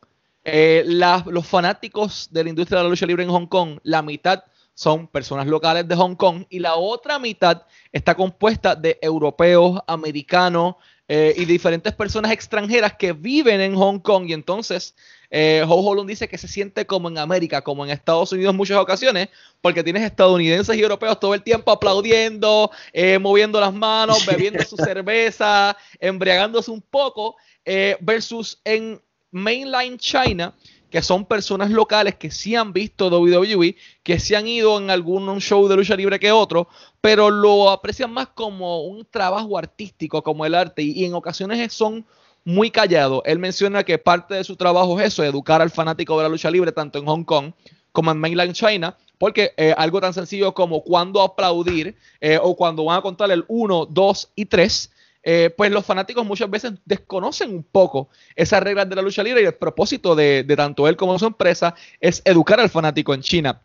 eh, 0.45 0.83
la, 0.87 1.23
los 1.27 1.47
fanáticos 1.47 2.29
de 2.31 2.45
la 2.45 2.51
industria 2.51 2.79
de 2.79 2.85
la 2.85 2.91
lucha 2.91 3.07
libre 3.07 3.23
en 3.23 3.31
Hong 3.31 3.47
Kong, 3.47 3.79
la 3.83 4.01
mitad 4.03 4.43
son 4.75 5.07
personas 5.07 5.47
locales 5.47 5.87
de 5.87 5.95
Hong 5.95 6.15
Kong 6.15 6.47
y 6.49 6.61
la 6.61 6.77
otra 6.77 7.19
mitad 7.19 7.67
está 7.93 8.15
compuesta 8.15 8.75
de 8.75 8.99
europeos, 9.03 9.79
americanos, 9.87 10.77
eh, 11.07 11.35
y 11.37 11.45
diferentes 11.45 11.93
personas 11.93 12.31
extranjeras 12.31 12.95
que 12.95 13.13
viven 13.13 13.61
en 13.61 13.75
Hong 13.75 13.99
Kong 13.99 14.27
y 14.29 14.33
entonces 14.33 14.95
eh, 15.31 15.65
Ho 15.67 15.77
Ho 15.77 15.95
Lung 15.95 16.09
dice 16.09 16.29
que 16.29 16.37
se 16.37 16.49
siente 16.49 16.87
como 16.87 17.09
en 17.09 17.19
América, 17.19 17.63
como 17.63 17.85
en 17.85 17.93
Estados 17.93 18.33
Unidos 18.33 18.51
en 18.51 18.57
muchas 18.57 18.79
ocasiones, 18.79 19.29
porque 19.61 19.85
tienes 19.85 20.03
estadounidenses 20.03 20.77
y 20.77 20.81
europeos 20.81 21.21
todo 21.21 21.35
el 21.35 21.43
tiempo 21.43 21.71
aplaudiendo, 21.71 22.71
eh, 22.93 23.19
moviendo 23.19 23.61
las 23.61 23.73
manos, 23.73 24.27
bebiendo 24.27 24.63
su 24.65 24.77
cerveza, 24.77 25.77
embriagándose 26.01 26.71
un 26.73 26.83
poco, 26.83 27.37
eh, 27.65 27.97
versus 28.01 28.61
en 28.65 29.01
mainline 29.31 29.99
China, 29.99 30.53
que 30.91 31.01
son 31.03 31.25
personas 31.25 31.71
locales 31.71 32.17
que 32.17 32.33
sí 32.33 32.57
han 32.57 32.73
visto 32.73 33.09
WWE, 33.09 33.77
que 34.03 34.19
sí 34.19 34.35
han 34.35 34.49
ido 34.49 34.77
en 34.79 34.91
algún 34.91 35.41
show 35.41 35.69
de 35.69 35.77
lucha 35.77 35.95
libre 35.95 36.19
que 36.19 36.33
otro, 36.33 36.69
pero 37.01 37.31
lo 37.31 37.71
aprecian 37.71 38.13
más 38.13 38.27
como 38.29 38.83
un 38.83 39.05
trabajo 39.05 39.57
artístico, 39.57 40.25
como 40.25 40.45
el 40.45 40.57
arte, 40.57 40.83
y, 40.83 40.91
y 40.91 41.05
en 41.05 41.15
ocasiones 41.15 41.73
son 41.73 42.05
muy 42.45 42.71
callados. 42.71 43.23
Él 43.25 43.39
menciona 43.39 43.85
que 43.85 43.99
parte 43.99 44.35
de 44.35 44.45
su 44.45 44.57
trabajo 44.57 44.99
es 45.01 45.09
eso, 45.09 45.25
educar 45.25 45.61
al 45.61 45.71
fanático 45.71 46.17
de 46.17 46.25
la 46.25 46.29
lucha 46.29 46.51
libre, 46.51 46.73
tanto 46.73 46.99
en 46.99 47.07
Hong 47.07 47.25
Kong 47.25 47.53
como 47.93 48.11
en 48.11 48.19
mainland 48.19 48.53
China, 48.53 48.97
porque 49.19 49.53
eh, 49.57 49.75
algo 49.77 50.01
tan 50.01 50.15
sencillo 50.15 50.55
como 50.55 50.83
cuando 50.83 51.21
aplaudir 51.21 51.97
eh, 52.21 52.39
o 52.41 52.57
cuando 52.57 52.85
van 52.85 52.99
a 52.99 53.03
contar 53.03 53.31
el 53.31 53.45
1, 53.49 53.87
2 53.87 54.33
y 54.37 54.47
3, 54.47 54.91
eh, 55.23 55.51
pues 55.55 55.71
los 55.71 55.85
fanáticos 55.85 56.25
muchas 56.25 56.49
veces 56.49 56.73
desconocen 56.87 57.55
un 57.55 57.63
poco 57.63 58.09
esas 58.35 58.63
reglas 58.63 58.89
de 58.89 58.97
la 58.97 59.03
lucha 59.03 59.23
libre 59.23 59.43
y 59.43 59.47
el 59.47 59.55
propósito 59.55 60.15
de, 60.15 60.45
de 60.45 60.57
tanto 60.57 60.89
él 60.89 60.97
como 60.97 61.19
su 61.19 61.27
empresa 61.27 61.75
es 62.01 62.23
educar 62.25 62.59
al 62.61 62.71
fanático 62.71 63.13
en 63.13 63.21
China. 63.21 63.61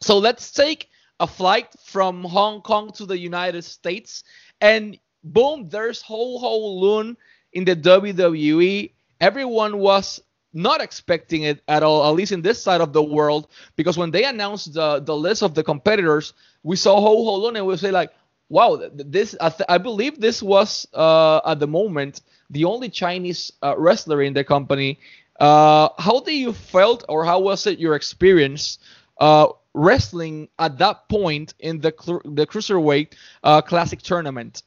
So 0.00 0.20
let's 0.20 0.52
take 0.52 0.88
a 1.18 1.26
flight 1.26 1.68
from 1.84 2.24
Hong 2.24 2.62
Kong 2.62 2.90
to 2.92 3.06
the 3.06 3.16
United 3.16 3.62
States 3.62 4.24
and 4.60 4.98
boom, 5.22 5.68
there's 5.68 6.02
Ho 6.02 6.38
Ho 6.38 6.80
Lun 6.80 7.16
in 7.54 7.64
the 7.64 7.74
WWE. 7.74 8.90
Everyone 9.20 9.78
was 9.78 10.20
not 10.52 10.80
expecting 10.80 11.42
it 11.42 11.62
at 11.66 11.82
all, 11.82 12.08
at 12.08 12.14
least 12.14 12.32
in 12.32 12.42
this 12.42 12.62
side 12.62 12.80
of 12.80 12.92
the 12.92 13.02
world, 13.02 13.48
because 13.76 13.98
when 13.98 14.10
they 14.10 14.24
announced 14.24 14.74
the, 14.74 15.00
the 15.00 15.16
list 15.16 15.42
of 15.42 15.54
the 15.54 15.64
competitors, 15.64 16.32
we 16.62 16.76
saw 16.76 17.00
Ho 17.00 17.24
Ho 17.24 17.48
and 17.48 17.66
we 17.66 17.76
say 17.76 17.90
like, 17.90 18.12
wow, 18.48 18.80
this 18.92 19.34
I, 19.40 19.48
th- 19.48 19.66
I 19.68 19.78
believe 19.78 20.20
this 20.20 20.42
was 20.42 20.86
uh, 20.94 21.40
at 21.44 21.58
the 21.58 21.66
moment 21.66 22.20
the 22.50 22.64
only 22.64 22.88
Chinese 22.88 23.52
uh, 23.62 23.74
wrestler 23.76 24.22
in 24.22 24.34
the 24.34 24.44
company. 24.44 24.98
Uh, 25.40 25.88
how 25.98 26.20
do 26.20 26.32
you 26.32 26.52
felt, 26.52 27.04
or 27.08 27.24
how 27.24 27.40
was 27.40 27.66
it 27.66 27.78
your 27.80 27.96
experience 27.96 28.78
uh, 29.18 29.48
wrestling 29.72 30.48
at 30.58 30.78
that 30.78 31.08
point 31.08 31.54
in 31.58 31.80
the 31.80 31.90
the 32.24 32.46
cruiserweight 32.46 33.14
uh, 33.42 33.60
classic 33.60 34.00
tournament? 34.02 34.62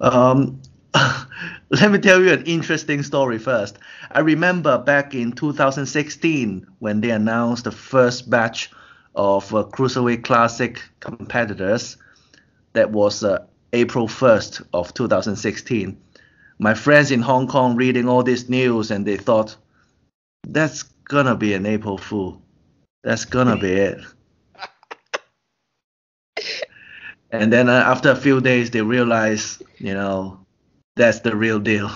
Um, 0.00 0.60
let 1.70 1.90
me 1.90 1.98
tell 1.98 2.22
you 2.22 2.32
an 2.32 2.42
interesting 2.44 3.02
story 3.02 3.38
first. 3.38 3.78
I 4.10 4.20
remember 4.20 4.78
back 4.78 5.14
in 5.14 5.32
2016 5.32 6.66
when 6.78 7.00
they 7.00 7.10
announced 7.10 7.64
the 7.64 7.70
first 7.70 8.30
batch 8.30 8.70
of 9.14 9.54
uh, 9.54 9.64
Cruiserweight 9.64 10.24
Classic 10.24 10.82
competitors. 11.00 11.96
That 12.72 12.90
was 12.90 13.24
uh, 13.24 13.46
April 13.72 14.06
1st 14.06 14.66
of 14.72 14.94
2016. 14.94 16.00
My 16.58 16.74
friends 16.74 17.10
in 17.10 17.22
Hong 17.22 17.46
Kong 17.48 17.74
reading 17.76 18.08
all 18.08 18.22
this 18.22 18.48
news 18.48 18.90
and 18.90 19.06
they 19.06 19.16
thought, 19.16 19.56
that's 20.46 20.82
gonna 20.82 21.34
be 21.34 21.54
an 21.54 21.66
April 21.66 21.98
Fool. 21.98 22.40
That's 23.02 23.24
gonna 23.24 23.56
be 23.56 23.72
it. 23.72 23.98
and 27.30 27.52
then 27.52 27.68
uh, 27.68 27.72
after 27.86 28.10
a 28.10 28.16
few 28.16 28.40
days, 28.40 28.70
they 28.70 28.82
realized, 28.82 29.62
you 29.78 29.94
know, 29.94 30.40
that's 30.96 31.20
the 31.20 31.34
real 31.34 31.58
deal. 31.58 31.90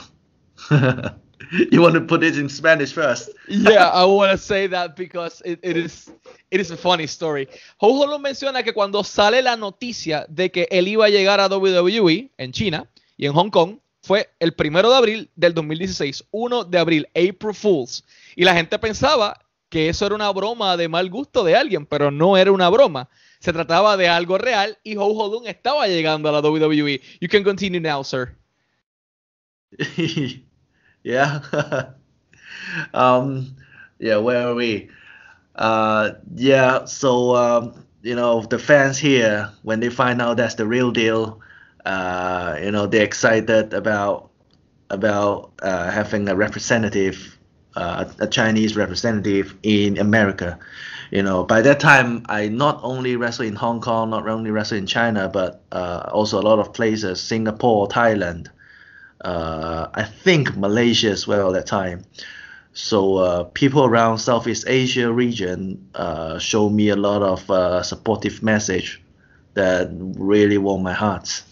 you 0.71 1.81
want 1.81 1.95
to 1.95 2.01
put 2.01 2.23
it 2.23 2.37
in 2.37 2.49
Spanish 2.49 2.93
first? 2.93 3.31
yeah, 3.49 3.91
I 3.91 4.05
want 4.05 4.33
to 4.33 4.39
say 4.39 4.67
that 4.69 4.97
because 4.97 5.43
it, 5.45 5.61
it 5.63 5.77
is 5.77 6.11
it 6.51 6.61
is 6.61 6.71
a 6.71 6.77
funny 6.77 7.07
story. 7.07 7.49
Ho 7.79 8.19
menciona 8.19 8.63
que 8.63 8.73
cuando 8.73 9.03
sale 9.03 9.43
la 9.43 9.57
noticia 9.57 10.27
de 10.29 10.51
que 10.51 10.69
él 10.71 10.89
iba 10.89 11.07
a 11.07 11.11
llegar 11.11 11.41
a 11.41 11.49
WWE 11.49 12.31
en 12.39 12.53
China 12.53 12.89
y 13.17 13.27
en 13.27 13.33
Hong 13.33 13.51
Kong 13.51 13.79
fue 14.03 14.29
el 14.39 14.53
primero 14.53 14.91
de 14.91 14.97
abril 14.97 15.31
del 15.35 15.55
2016, 15.55 16.25
1 16.31 16.65
de 16.65 16.79
abril, 16.79 17.09
April 17.15 17.55
Fools, 17.55 18.05
y 18.37 18.45
la 18.45 18.55
gente 18.55 18.79
pensaba 18.79 19.41
que 19.71 19.89
eso 19.89 20.07
era 20.07 20.15
una 20.15 20.31
broma 20.31 20.77
de 20.77 20.89
mal 20.89 21.09
gusto 21.11 21.43
de 21.43 21.57
alguien, 21.57 21.87
pero 21.87 22.11
no 22.11 22.37
era 22.37 22.53
una 22.53 22.69
broma. 22.69 23.09
Se 23.41 23.53
trataba 23.53 23.97
de 23.97 24.09
algo 24.09 24.39
real 24.39 24.79
y 24.85 24.97
Ho 24.97 25.07
Ho 25.07 25.33
Lung 25.33 25.47
estaba 25.47 25.89
llegando 25.89 26.29
a 26.29 26.33
la 26.33 26.41
WWE. 26.41 27.01
You 27.21 27.29
can 27.29 27.43
continue 27.43 27.81
now, 27.81 28.05
sir. 28.05 28.37
yeah. 31.03 31.41
um, 32.95 33.57
yeah, 33.99 34.17
where 34.17 34.49
are 34.49 34.55
we? 34.55 34.91
Uh, 35.55 36.13
yeah, 36.35 36.85
so, 36.85 37.37
um, 37.37 37.85
you 38.03 38.15
know, 38.15 38.43
the 38.43 38.59
fans 38.59 38.99
here, 38.99 39.51
when 39.63 39.81
they 39.81 39.91
find 39.91 40.21
out 40.21 40.37
that's 40.37 40.55
the 40.57 40.67
real 40.67 40.91
deal, 40.91 41.41
uh, 41.85 42.59
you 42.63 42.71
know, 42.71 42.87
they're 42.87 43.05
excited 43.05 43.73
about 43.75 44.31
about 44.91 45.53
uh, 45.63 45.91
having 45.91 46.29
a 46.29 46.37
representative, 46.37 47.39
uh, 47.77 48.05
a 48.21 48.27
Chinese 48.27 48.77
representative 48.77 49.57
in 49.63 49.99
America. 49.99 50.59
You 51.11 51.23
know, 51.23 51.45
by 51.45 51.63
that 51.63 51.81
time, 51.81 52.25
I 52.29 52.49
not 52.49 52.81
only 52.83 53.17
wrestle 53.17 53.47
in 53.47 53.57
Hong 53.57 53.81
Kong, 53.81 54.11
not 54.11 54.29
only 54.29 54.51
wrestle 54.51 54.79
in 54.79 54.87
China, 54.87 55.29
but 55.29 55.63
uh, 55.73 56.09
also 56.13 56.41
a 56.41 56.43
lot 56.43 56.59
of 56.59 56.73
places, 56.75 57.21
Singapore, 57.21 57.89
Thailand, 57.89 58.49
uh, 59.25 59.89
I 59.95 60.05
think 60.05 60.57
Malaysia 60.57 61.11
as 61.11 61.27
well 61.27 61.49
at 61.49 61.55
that 61.55 61.67
time. 61.67 62.05
So 62.75 63.17
uh, 63.17 63.45
people 63.55 63.85
around 63.85 64.19
Southeast 64.19 64.65
Asia 64.67 65.11
region 65.11 65.89
uh, 65.95 66.39
show 66.39 66.69
me 66.69 66.89
a 66.89 66.97
lot 66.97 67.23
of 67.23 67.49
uh, 67.51 67.83
supportive 67.83 68.43
message 68.43 69.01
that 69.55 69.89
really 70.19 70.59
warm 70.59 70.83
my 70.83 70.93
heart. 70.93 71.43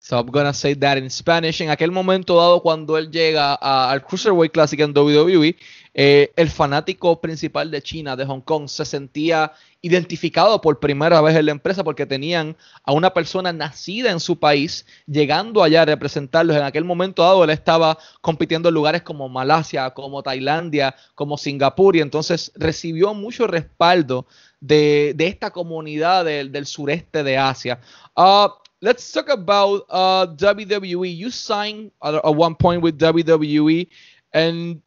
So 0.00 0.18
I'm 0.18 0.26
gonna 0.26 0.52
say 0.52 0.74
that 0.74 0.98
in 0.98 1.08
Spanish. 1.08 1.60
En 1.60 1.70
aquel 1.70 1.92
momento 1.92 2.34
dado, 2.36 2.60
cuando 2.60 2.98
él 2.98 3.10
llega 3.10 3.54
a, 3.54 3.92
al 3.92 4.02
Cruiserweight 4.02 4.52
Classic 4.52 4.80
en 4.80 4.92
WWE, 4.92 5.54
eh, 5.94 6.32
el 6.36 6.48
fanático 6.48 7.20
principal 7.20 7.70
de 7.70 7.82
China, 7.82 8.16
de 8.16 8.24
Hong 8.24 8.40
Kong, 8.40 8.66
se 8.68 8.84
sentía 8.84 9.52
identificado 9.82 10.60
por 10.60 10.80
primera 10.80 11.20
vez 11.20 11.36
en 11.36 11.46
la 11.46 11.52
empresa 11.52 11.84
porque 11.84 12.06
tenían 12.06 12.56
a 12.84 12.92
una 12.92 13.12
persona 13.12 13.52
nacida 13.52 14.10
en 14.10 14.20
su 14.20 14.38
país 14.38 14.86
llegando 15.06 15.62
allá 15.62 15.82
a 15.82 15.86
representarlos. 15.86 16.56
En 16.56 16.62
aquel 16.62 16.84
momento 16.84 17.22
dado, 17.22 17.44
él 17.44 17.50
estaba 17.50 17.98
compitiendo 18.20 18.68
en 18.68 18.74
lugares 18.74 19.02
como 19.02 19.28
Malasia, 19.28 19.90
como 19.90 20.22
Tailandia, 20.22 20.94
como 21.14 21.36
Singapur, 21.36 21.96
y 21.96 22.00
entonces 22.00 22.52
recibió 22.54 23.12
mucho 23.12 23.46
respaldo 23.46 24.26
de, 24.60 25.12
de 25.14 25.26
esta 25.26 25.50
comunidad 25.50 26.24
del, 26.24 26.52
del 26.52 26.66
sureste 26.66 27.22
de 27.22 27.36
Asia. 27.36 27.80
Uh, 28.16 28.48
let's 28.80 29.12
talk 29.12 29.28
about 29.28 29.84
uh, 29.90 30.26
WWE. 30.38 31.16
You 31.16 31.30
signed 31.30 31.90
at 32.02 32.24
one 32.24 32.54
point 32.54 32.82
with 32.82 32.98
WWE, 32.98 33.88
and 34.32 34.80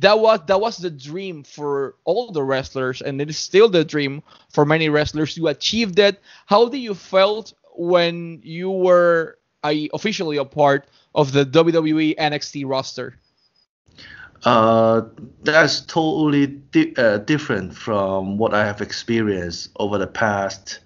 that 0.00 0.18
was 0.20 0.40
that 0.46 0.60
was 0.60 0.78
the 0.78 0.90
dream 0.90 1.42
for 1.42 1.96
all 2.04 2.30
the 2.30 2.42
wrestlers, 2.42 3.02
and 3.02 3.20
it 3.20 3.28
is 3.28 3.38
still 3.38 3.68
the 3.68 3.84
dream 3.84 4.22
for 4.50 4.64
many 4.64 4.88
wrestlers. 4.88 5.36
You 5.36 5.48
achieved 5.48 5.98
it. 5.98 6.20
How 6.46 6.68
do 6.68 6.78
you 6.78 6.94
felt 6.94 7.52
when 7.74 8.40
you 8.42 8.70
were 8.70 9.38
uh, 9.64 9.74
officially 9.92 10.36
a 10.36 10.44
part 10.44 10.88
of 11.14 11.32
the 11.32 11.44
WWE 11.44 12.16
NXT 12.16 12.64
roster? 12.66 13.18
Uh, 14.44 15.02
that's 15.42 15.80
totally 15.80 16.46
di- 16.46 16.94
uh, 16.96 17.18
different 17.18 17.74
from 17.74 18.38
what 18.38 18.54
I 18.54 18.64
have 18.64 18.80
experienced 18.80 19.70
over 19.80 19.98
the 19.98 20.06
past. 20.06 20.78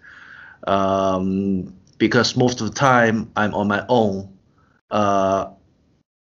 Um, 0.67 1.75
because 1.99 2.37
most 2.37 2.61
of 2.61 2.69
the 2.69 2.75
time 2.75 3.31
I'm 3.37 3.55
on 3.55 3.69
my 3.69 3.85
own. 3.89 4.37
Uh, 4.91 5.51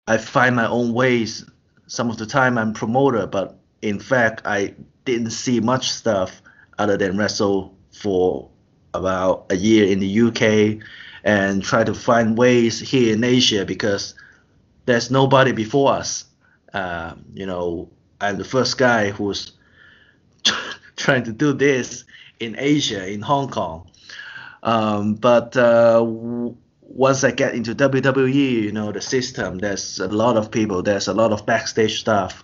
I 0.07 0.17
find 0.17 0.55
my 0.55 0.67
own 0.67 0.93
ways. 0.93 1.45
Some 1.87 2.09
of 2.09 2.17
the 2.17 2.25
time 2.25 2.57
I'm 2.57 2.73
promoter, 2.73 3.27
but 3.27 3.57
in 3.81 3.99
fact 3.99 4.41
I 4.45 4.75
didn't 5.05 5.31
see 5.31 5.59
much 5.59 5.89
stuff 5.89 6.41
other 6.77 6.97
than 6.97 7.17
wrestle 7.17 7.75
for 7.91 8.49
about 8.93 9.45
a 9.49 9.55
year 9.55 9.87
in 9.87 9.99
the 9.99 10.21
UK 10.21 10.83
and 11.23 11.63
try 11.63 11.83
to 11.83 11.93
find 11.93 12.37
ways 12.37 12.79
here 12.79 13.13
in 13.13 13.23
Asia 13.23 13.65
because 13.65 14.15
there's 14.85 15.11
nobody 15.11 15.51
before 15.51 15.93
us. 15.93 16.25
Uh, 16.73 17.15
you 17.33 17.45
know, 17.45 17.89
I'm 18.21 18.37
the 18.37 18.43
first 18.43 18.77
guy 18.77 19.11
who's 19.11 19.53
trying 20.95 21.23
to 21.23 21.31
do 21.31 21.53
this 21.53 22.05
in 22.39 22.55
Asia, 22.57 23.09
in 23.09 23.21
Hong 23.21 23.49
Kong. 23.49 23.89
Um, 24.63 25.15
but 25.15 25.55
uh, 25.55 26.05
once 26.89 27.23
I 27.23 27.31
get 27.31 27.53
into 27.53 27.75
WWE, 27.75 28.33
you 28.33 28.71
know, 28.71 28.91
the 28.91 29.01
system, 29.01 29.59
there's 29.59 29.99
a 29.99 30.07
lot 30.07 30.37
of 30.37 30.49
people, 30.49 30.81
there's 30.81 31.07
a 31.07 31.13
lot 31.13 31.31
of 31.31 31.45
backstage 31.45 31.99
stuff. 31.99 32.43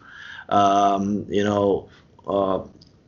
Um, 0.50 1.26
you 1.30 1.44
know, 1.44 1.90
uh, 2.28 2.64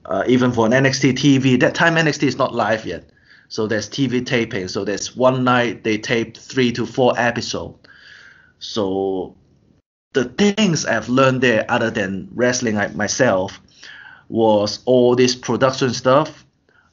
uh, 0.05 0.23
even 0.27 0.51
for 0.51 0.65
an 0.65 0.71
NXT 0.71 1.13
TV, 1.13 1.59
that 1.59 1.75
time 1.75 1.95
NXT 1.95 2.23
is 2.23 2.37
not 2.37 2.55
live 2.55 2.85
yet. 2.85 3.09
So 3.49 3.67
there's 3.67 3.89
TV 3.89 4.25
taping. 4.25 4.67
So 4.67 4.85
there's 4.85 5.15
one 5.15 5.43
night 5.43 5.83
they 5.83 5.97
tape 5.97 6.37
three 6.37 6.71
to 6.73 6.85
four 6.85 7.13
episodes. 7.17 7.77
So 8.59 9.35
the 10.13 10.25
things 10.25 10.85
I've 10.85 11.09
learned 11.09 11.41
there, 11.41 11.65
other 11.69 11.91
than 11.91 12.29
wrestling 12.33 12.75
myself, 12.95 13.59
was 14.29 14.79
all 14.85 15.15
this 15.15 15.35
production 15.35 15.93
stuff, 15.93 16.45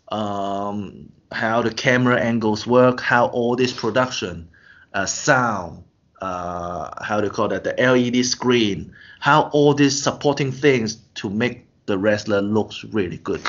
um, 0.09 1.11
how 1.33 1.63
the 1.63 1.73
camera 1.73 2.21
angles 2.21 2.67
work, 2.67 3.01
how 3.01 3.27
all 3.27 3.57
this 3.57 3.73
production, 3.73 4.49
uh, 4.95 5.07
sound, 5.07 5.83
uh, 6.21 6.91
how 7.03 7.21
do 7.21 7.27
you 7.27 7.33
call 7.33 7.49
that, 7.49 7.65
the 7.65 7.75
LED 7.79 8.25
screen, 8.25 8.93
how 9.21 9.51
all 9.53 9.75
these 9.75 10.01
supporting 10.01 10.53
things 10.53 10.97
to 11.15 11.29
make 11.29 11.67
the 11.87 11.99
wrestler 11.99 12.41
looks 12.41 12.85
really 12.85 13.19
good. 13.19 13.41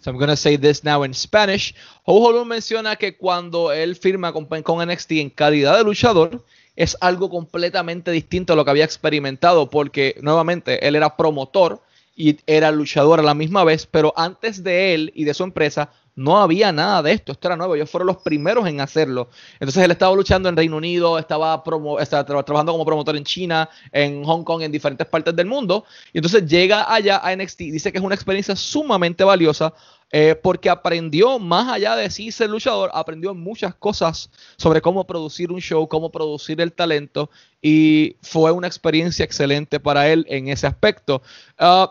So 0.00 0.10
I'm 0.10 0.18
gonna 0.18 0.36
say 0.36 0.56
this 0.56 0.84
now 0.84 1.02
in 1.02 1.14
Spanish. 1.14 1.74
Ho 2.04 2.20
Holun 2.20 2.46
menciona 2.46 2.96
que 2.96 3.16
cuando 3.16 3.72
él 3.72 3.96
firma 3.96 4.32
con, 4.32 4.44
con 4.62 4.86
NXT 4.86 5.12
en 5.12 5.30
calidad 5.30 5.78
de 5.78 5.84
luchador, 5.84 6.44
es 6.76 6.96
algo 7.00 7.30
completamente 7.30 8.10
distinto 8.10 8.52
a 8.52 8.56
lo 8.56 8.64
que 8.64 8.70
había 8.70 8.84
experimentado, 8.84 9.70
porque 9.70 10.18
nuevamente 10.20 10.86
él 10.86 10.96
era 10.96 11.16
promotor 11.16 11.80
y 12.16 12.38
era 12.46 12.70
luchador 12.70 13.20
a 13.20 13.22
la 13.22 13.34
misma 13.34 13.64
vez, 13.64 13.86
pero 13.86 14.12
antes 14.16 14.62
de 14.62 14.94
él 14.94 15.12
y 15.14 15.24
de 15.24 15.34
su 15.34 15.42
empresa 15.42 15.90
no 16.16 16.38
había 16.38 16.70
nada 16.70 17.02
de 17.02 17.12
esto, 17.12 17.32
esto 17.32 17.48
era 17.48 17.56
nuevo, 17.56 17.74
ellos 17.74 17.90
fueron 17.90 18.06
los 18.06 18.18
primeros 18.18 18.68
en 18.68 18.80
hacerlo. 18.80 19.28
Entonces 19.54 19.82
él 19.82 19.90
estaba 19.90 20.14
luchando 20.14 20.48
en 20.48 20.56
Reino 20.56 20.76
Unido, 20.76 21.18
estaba, 21.18 21.62
trabajando 21.64 22.72
como 22.72 22.84
promotor 22.84 23.16
en 23.16 23.24
China, 23.24 23.68
en 23.90 24.22
Hong 24.24 24.44
Kong, 24.44 24.62
en 24.62 24.70
diferentes 24.70 25.06
partes 25.08 25.34
del 25.34 25.46
mundo, 25.46 25.84
y 26.12 26.18
entonces 26.18 26.46
llega 26.46 26.92
allá 26.92 27.18
a 27.18 27.34
NXT, 27.34 27.58
dice 27.58 27.90
que 27.90 27.98
es 27.98 28.04
una 28.04 28.14
experiencia 28.14 28.54
sumamente 28.54 29.24
valiosa 29.24 29.74
eh, 30.12 30.36
porque 30.40 30.70
aprendió 30.70 31.40
más 31.40 31.72
allá 31.72 31.96
de 31.96 32.08
sí 32.08 32.30
ser 32.30 32.48
luchador, 32.48 32.90
aprendió 32.94 33.34
muchas 33.34 33.74
cosas 33.74 34.30
sobre 34.56 34.80
cómo 34.80 35.04
producir 35.04 35.50
un 35.50 35.60
show, 35.60 35.88
cómo 35.88 36.12
producir 36.12 36.60
el 36.60 36.72
talento, 36.72 37.30
y 37.60 38.16
fue 38.22 38.52
una 38.52 38.68
experiencia 38.68 39.24
excelente 39.24 39.80
para 39.80 40.08
él 40.08 40.24
en 40.28 40.46
ese 40.46 40.68
aspecto. 40.68 41.22
Uh, 41.58 41.88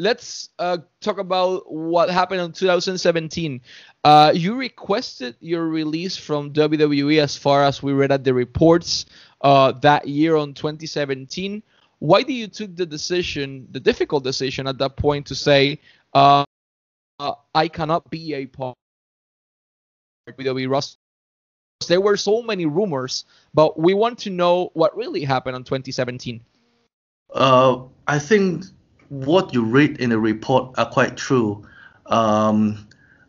let's 0.00 0.48
uh, 0.58 0.78
talk 1.00 1.18
about 1.18 1.70
what 1.70 2.08
happened 2.08 2.40
in 2.40 2.52
2017. 2.52 3.60
Uh, 4.02 4.32
you 4.34 4.54
requested 4.54 5.36
your 5.40 5.68
release 5.68 6.16
from 6.16 6.52
WWE 6.54 7.22
as 7.22 7.36
far 7.36 7.62
as 7.62 7.82
we 7.82 7.92
read 7.92 8.10
at 8.10 8.24
the 8.24 8.32
reports 8.32 9.04
uh, 9.42 9.72
that 9.82 10.08
year 10.08 10.36
on 10.36 10.54
2017. 10.54 11.62
Why 11.98 12.22
did 12.22 12.32
you 12.32 12.48
took 12.48 12.74
the 12.74 12.86
decision, 12.86 13.68
the 13.72 13.80
difficult 13.80 14.24
decision 14.24 14.66
at 14.66 14.78
that 14.78 14.96
point 14.96 15.26
to 15.26 15.34
say, 15.34 15.78
uh, 16.14 16.44
I 17.54 17.68
cannot 17.68 18.10
be 18.10 18.34
a 18.34 18.46
part 18.46 18.74
of 20.26 20.34
WWE 20.34 20.70
roster? 20.70 20.96
There 21.88 22.00
were 22.00 22.16
so 22.16 22.42
many 22.42 22.64
rumors, 22.64 23.26
but 23.52 23.78
we 23.78 23.92
want 23.92 24.18
to 24.20 24.30
know 24.30 24.70
what 24.72 24.96
really 24.96 25.24
happened 25.24 25.56
in 25.56 25.64
2017. 25.64 26.40
Uh, 27.32 27.82
I 28.06 28.18
think 28.18 28.64
what 29.10 29.52
you 29.52 29.64
read 29.64 30.00
in 30.00 30.10
the 30.10 30.18
report 30.18 30.72
are 30.78 30.88
quite 30.88 31.16
true. 31.16 31.66
Um, 32.06 32.86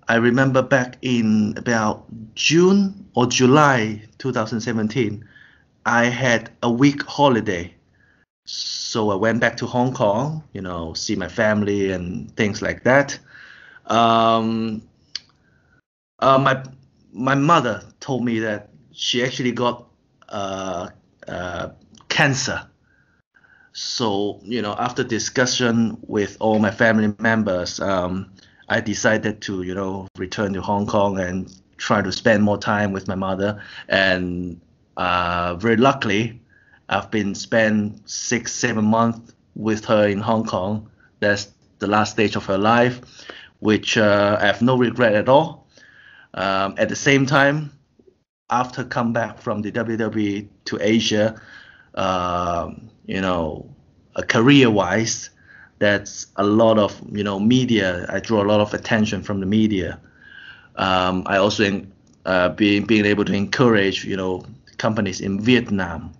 I 0.07 0.15
remember 0.15 0.61
back 0.61 0.97
in 1.01 1.55
about 1.57 2.05
June 2.35 3.05
or 3.15 3.25
July 3.25 4.01
2017, 4.19 5.27
I 5.85 6.05
had 6.05 6.51
a 6.61 6.71
week 6.71 7.01
holiday. 7.03 7.73
So 8.45 9.09
I 9.09 9.15
went 9.15 9.39
back 9.41 9.57
to 9.57 9.65
Hong 9.65 9.93
Kong, 9.93 10.43
you 10.53 10.61
know, 10.61 10.93
see 10.93 11.15
my 11.15 11.27
family 11.27 11.91
and 11.91 12.35
things 12.35 12.61
like 12.61 12.83
that. 12.83 13.17
Um, 13.88 14.83
uh, 16.19 16.38
my 16.38 16.63
my 17.11 17.35
mother 17.35 17.83
told 18.00 18.23
me 18.23 18.39
that 18.39 18.69
she 18.91 19.23
actually 19.23 19.51
got 19.51 19.88
uh, 20.29 20.89
uh, 21.27 21.69
cancer 22.09 22.70
so, 23.73 24.39
you 24.43 24.61
know, 24.61 24.75
after 24.77 25.03
discussion 25.03 25.97
with 26.07 26.37
all 26.39 26.59
my 26.59 26.71
family 26.71 27.13
members, 27.19 27.79
um, 27.79 28.31
I 28.67 28.81
decided 28.81 29.41
to, 29.43 29.63
you 29.63 29.73
know, 29.73 30.07
return 30.17 30.53
to 30.53 30.61
Hong 30.61 30.87
Kong 30.87 31.19
and 31.19 31.53
try 31.77 32.01
to 32.01 32.11
spend 32.11 32.43
more 32.43 32.57
time 32.57 32.91
with 32.91 33.07
my 33.07 33.15
mother. 33.15 33.61
And 33.87 34.59
uh, 34.97 35.55
very 35.55 35.77
luckily, 35.77 36.41
I've 36.89 37.09
been 37.09 37.33
spent 37.33 38.09
six, 38.09 38.53
seven 38.53 38.85
months 38.85 39.33
with 39.55 39.85
her 39.85 40.07
in 40.07 40.19
Hong 40.19 40.45
Kong. 40.45 40.89
That's 41.19 41.49
the 41.79 41.88
last 41.88 42.12
stage 42.12 42.36
of 42.36 42.45
her 42.45 42.57
life, 42.57 43.01
which 43.60 43.97
uh, 43.97 44.38
I 44.39 44.45
have 44.45 44.62
no 44.62 44.77
regret 44.77 45.15
at 45.15 45.29
all. 45.29 45.67
Um, 46.34 46.75
at 46.77 46.89
the 46.89 46.95
same 46.95 47.25
time, 47.25 47.71
after 48.49 48.84
come 48.84 49.13
back 49.13 49.39
from 49.39 49.62
the 49.62 49.71
WWE 49.71 50.47
to 50.65 50.77
Asia, 50.81 51.41
um, 51.95 52.90
you 53.05 53.21
know, 53.21 53.65
career-wise, 54.27 55.29
that's 55.79 56.27
a 56.35 56.43
lot 56.43 56.77
of 56.77 57.01
you 57.11 57.23
know 57.23 57.39
media. 57.39 58.05
I 58.07 58.19
draw 58.19 58.43
a 58.43 58.47
lot 58.47 58.61
of 58.61 58.73
attention 58.73 59.23
from 59.23 59.39
the 59.39 59.47
media. 59.47 59.99
Um, 60.75 61.23
I 61.25 61.37
also 61.37 61.83
uh, 62.25 62.49
being 62.49 62.85
being 62.85 63.05
able 63.05 63.25
to 63.25 63.33
encourage 63.33 64.05
you 64.05 64.15
know 64.15 64.45
companies 64.77 65.21
in 65.21 65.41
Vietnam, 65.41 66.13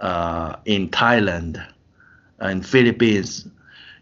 uh, 0.00 0.56
in 0.64 0.88
Thailand, 0.88 1.62
in 2.40 2.62
Philippines, 2.62 3.46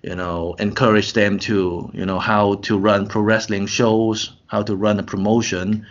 you 0.03 0.15
know, 0.15 0.55
encourage 0.61 1.13
them 1.15 1.41
to 1.41 1.91
you 1.93 2.07
know 2.07 2.21
how 2.21 2.55
to 2.67 2.79
run 2.79 3.09
pro 3.09 3.23
wrestling 3.23 3.67
shows, 3.67 4.37
how 4.47 4.63
to 4.63 4.77
run 4.77 5.01
a 5.01 5.03
promotion, 5.03 5.85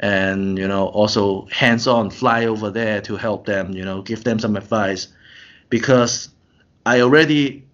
and 0.00 0.56
you 0.56 0.66
know 0.66 0.86
also 0.86 1.46
hands-on 1.50 2.08
fly 2.08 2.46
over 2.46 2.70
there 2.70 3.02
to 3.02 3.16
help 3.16 3.44
them, 3.44 3.72
you 3.72 3.84
know, 3.84 4.00
give 4.00 4.24
them 4.24 4.38
some 4.38 4.56
advice 4.56 5.08
because 5.68 6.30
I 6.84 7.00
already 7.00 7.66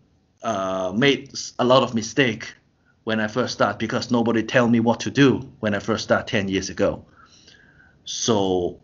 uh, 0.43 0.93
made 0.97 1.33
a 1.59 1.65
lot 1.65 1.83
of 1.83 1.95
mistake 1.95 2.53
when 3.05 3.21
I 3.21 3.29
first 3.29 3.55
start 3.55 3.79
because 3.79 4.11
nobody 4.11 4.43
tell 4.43 4.69
me 4.69 4.81
what 4.81 5.01
to 5.01 5.11
do 5.11 5.49
when 5.61 5.75
I 5.75 5.79
first 5.79 6.05
start 6.05 6.27
10 6.27 6.49
years 6.49 6.71
ago. 6.71 7.05
So 8.05 8.81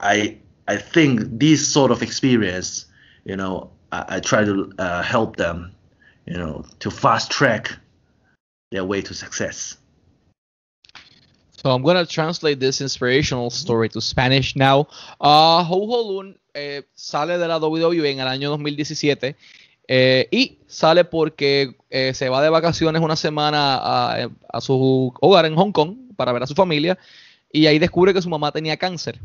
I 0.00 0.38
I 0.66 0.76
think 0.76 1.38
this 1.38 1.66
sort 1.66 1.90
of 1.90 2.02
experience, 2.02 2.86
you 3.24 3.36
know, 3.36 3.70
I, 3.92 4.16
I 4.16 4.20
try 4.20 4.44
to 4.44 4.72
uh, 4.78 5.02
help 5.02 5.36
them, 5.36 5.72
you 6.26 6.38
know, 6.38 6.64
to 6.78 6.90
fast 6.90 7.30
track 7.30 7.76
their 8.70 8.84
way 8.84 9.02
to 9.02 9.14
success. 9.14 9.76
So 11.64 11.74
I'm 11.74 11.82
to 11.82 12.04
translate 12.04 12.60
this 12.60 12.82
inspirational 12.82 13.48
story 13.48 13.88
to 13.88 14.00
Spanish 14.02 14.54
now. 14.54 14.86
Uh, 15.18 15.64
Ho 15.64 15.86
Ho 15.86 16.12
Lun 16.12 16.36
eh, 16.52 16.82
sale 16.94 17.38
de 17.38 17.48
la 17.48 17.56
WWE 17.56 18.10
en 18.10 18.20
el 18.20 18.28
año 18.28 18.50
2017 18.50 19.34
eh, 19.88 20.28
y 20.30 20.58
sale 20.66 21.06
porque 21.06 21.74
eh, 21.88 22.12
se 22.12 22.28
va 22.28 22.42
de 22.42 22.50
vacaciones 22.50 23.00
una 23.00 23.16
semana 23.16 23.76
a, 23.76 24.28
a, 24.52 24.60
su 24.60 25.14
hogar 25.22 25.46
en 25.46 25.54
Hong 25.54 25.72
Kong 25.72 25.96
para 26.16 26.32
ver 26.32 26.42
a 26.42 26.46
su 26.46 26.54
familia 26.54 26.98
y 27.50 27.64
ahí 27.64 27.78
descubre 27.78 28.12
que 28.12 28.20
su 28.20 28.28
mamá 28.28 28.52
tenía 28.52 28.76
cáncer. 28.76 29.18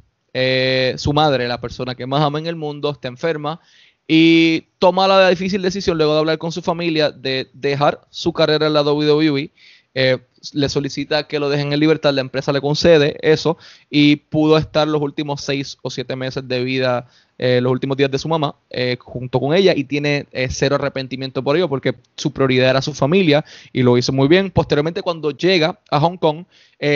su 0.95 1.12
madre, 1.12 1.45
la 1.45 1.60
persona 1.60 1.93
que 1.93 2.08
más 2.08 2.21
ama 2.21 2.39
en 2.39 2.47
el 2.47 2.56
mundo, 2.56 2.91
está 2.91 3.10
enferma 3.10 3.60
y 4.08 4.62
toma 4.80 5.10
la 5.10 5.28
difícil 5.28 5.62
decisión 5.62 5.97
luego 5.97 6.13
de 6.13 6.19
hablar 6.19 6.38
con 6.38 6.54
su 6.54 6.62
familia 6.62 7.12
de 7.12 7.49
dejar 7.52 8.08
su 8.10 8.32
carrera 8.32 8.67
en 8.67 8.73
la 8.75 8.84
WWE 8.84 9.52
eh, 9.95 10.19
le 10.54 10.69
solicita 10.69 11.28
que 11.28 11.39
lo 11.39 11.49
dejen 11.49 11.73
en 11.73 11.80
libertad, 11.80 12.13
la 12.13 12.21
empresa 12.21 12.52
le 12.52 12.62
concede 12.62 13.17
eso 13.21 13.58
y 13.89 14.17
pudo 14.17 14.58
estar 14.58 14.88
los 14.88 15.02
últimos 15.02 15.41
seis 15.41 15.78
o 15.82 15.89
siete 15.89 16.15
meses 16.15 16.47
de 16.47 16.63
vida, 16.63 17.08
eh, 17.38 17.60
los 17.62 17.71
últimos 17.71 17.97
días 17.97 18.12
de 18.12 18.17
su 18.17 18.28
mamá, 18.28 18.56
eh, 18.69 18.97
junto 18.99 19.39
con 19.39 19.54
ella 19.54 19.73
y 19.75 19.84
tiene 19.84 20.28
cero 20.49 20.75
arrepentimiento 20.75 21.43
por 21.43 21.56
ello 21.56 21.69
porque 21.69 21.95
su 22.15 22.32
prioridad 22.32 22.69
era 22.69 22.82
su 22.82 22.93
familia 22.93 23.43
y 23.73 23.84
lo 23.84 23.97
hizo 23.97 24.12
muy 24.12 24.28
bien. 24.28 24.52
Posteriormente, 24.52 25.02
cuando 25.02 25.32
llega 25.32 25.80
a 25.89 25.99
Hong 25.99 26.17
Kong, 26.17 26.45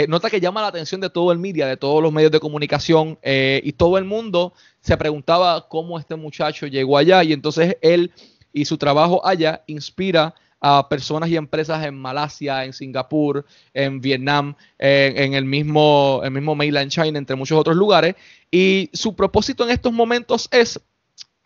nota 0.07 0.29
que 0.29 0.39
llama 0.39 0.61
la 0.61 0.67
atención 0.67 1.01
de 1.01 1.09
todo 1.09 1.31
el 1.31 1.39
media, 1.39 1.67
de 1.67 1.77
todos 1.77 2.01
los 2.01 2.11
medios 2.11 2.31
de 2.31 2.39
comunicación 2.39 3.17
y 3.23 3.71
todo 3.73 3.97
el 3.97 4.05
mundo 4.05 4.53
se 4.81 4.97
preguntaba 4.97 5.67
cómo 5.67 5.97
este 5.97 6.15
muchacho 6.15 6.67
llegó 6.67 6.97
allá 6.97 7.23
y 7.23 7.33
entonces 7.33 7.77
él 7.81 8.11
y 8.53 8.65
su 8.65 8.77
trabajo 8.77 9.25
allá 9.25 9.63
inspira 9.65 10.35
a 10.65 10.87
personas 10.87 11.29
y 11.29 11.35
empresas 11.35 11.85
en 11.85 11.93
Malasia, 11.93 12.63
en 12.63 12.71
Singapur, 12.71 13.45
en 13.73 13.99
Vietnam, 13.99 14.55
en, 14.79 15.33
el, 15.33 15.43
mismo, 15.43 16.21
el 16.23 16.31
mismo 16.31 16.55
mainland 16.55 16.89
China, 16.89 17.19
entre 17.19 17.35
muchos 17.35 17.59
otros 17.59 17.75
lugares. 17.75 18.15
Y 18.49 18.89
su 18.93 19.13
propósito 19.13 19.65
en 19.65 19.71
estos 19.71 19.91
momentos 19.91 20.47
es 20.51 20.79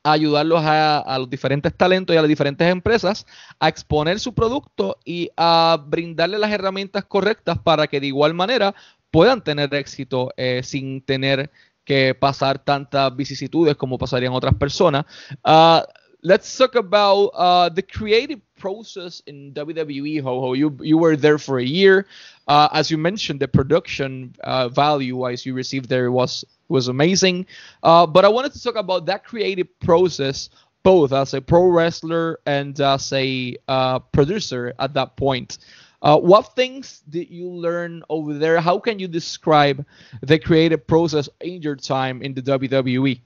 ayudarlos 0.04 0.62
a, 0.64 1.18
los 1.18 1.30
diferentes 1.32 1.74
talentos 1.76 2.14
y 2.14 2.18
a 2.18 2.22
las 2.22 2.30
diferentes 2.30 2.70
empresas 2.70 3.26
a 3.60 3.68
exponer 3.68 4.20
su 4.20 4.36
producto 4.36 5.00
y 5.04 5.32
a 5.36 5.84
brindarle 5.84 6.38
las 6.38 6.52
herramientas 6.52 7.04
correctas 7.06 7.58
para 7.58 7.88
que 7.88 8.00
de 8.00 8.08
igual 8.08 8.36
manera 8.36 8.76
puedan 9.10 9.44
tener 9.44 9.74
éxito 9.74 10.32
eh, 10.38 10.62
sin 10.64 11.02
tener 11.02 11.50
que 11.84 12.14
pasar 12.14 12.60
tantas 12.60 13.16
vicisitudes 13.16 13.78
como 13.78 13.98
pasarían 13.98 14.34
otras 14.34 14.54
personas. 14.56 15.06
Uh, 15.44 15.80
let's 16.24 16.58
talk 16.58 16.76
about 16.76 17.28
uh, 17.36 17.70
the 17.70 17.82
creative 17.82 18.42
process 18.58 19.22
in 19.28 19.54
WWE. 19.54 20.22
Ho 20.22 20.42
ho, 20.42 20.54
you 20.54 20.78
you 20.82 20.98
were 20.98 21.16
there 21.16 21.38
for 21.38 21.60
a 21.60 21.64
year. 21.64 22.06
Uh, 22.48 22.68
as 22.74 22.90
you 22.90 22.98
mentioned, 22.98 23.40
the 23.40 23.48
production 23.48 24.36
uh, 24.44 24.70
value-wise 24.70 25.46
you 25.46 25.54
received 25.54 25.90
there 25.90 26.12
was 26.12 26.44
was 26.70 26.88
amazing. 26.88 27.46
Uh, 27.84 28.06
but 28.06 28.26
I 28.26 28.30
wanted 28.30 28.54
to 28.54 28.64
talk 28.64 28.76
about 28.76 29.06
that 29.08 29.24
creative 29.24 29.68
process, 29.80 30.50
both 30.84 31.14
as 31.14 31.34
a 31.34 31.42
pro 31.42 31.68
wrestler 31.68 32.40
and 32.46 32.80
as 32.80 33.12
a 33.14 33.56
uh, 33.68 34.00
producer 34.00 34.74
at 34.80 34.94
that 34.94 35.16
point. 35.18 35.60
Uh, 36.02 36.18
what 36.18 36.56
things 36.56 37.02
did 37.10 37.30
you 37.30 37.50
learn 37.50 38.04
over 38.10 38.34
there? 38.36 38.60
How 38.62 38.78
can 38.78 39.00
you 39.00 39.08
describe 39.08 39.84
the 40.22 40.38
creative 40.38 40.86
process 40.86 41.28
in 41.42 41.62
your 41.62 41.76
time 41.76 42.22
in 42.22 42.34
the 42.36 42.42
WWE? 42.42 43.22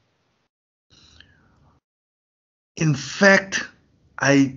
In 2.77 2.95
fact, 2.95 3.67
I 4.19 4.55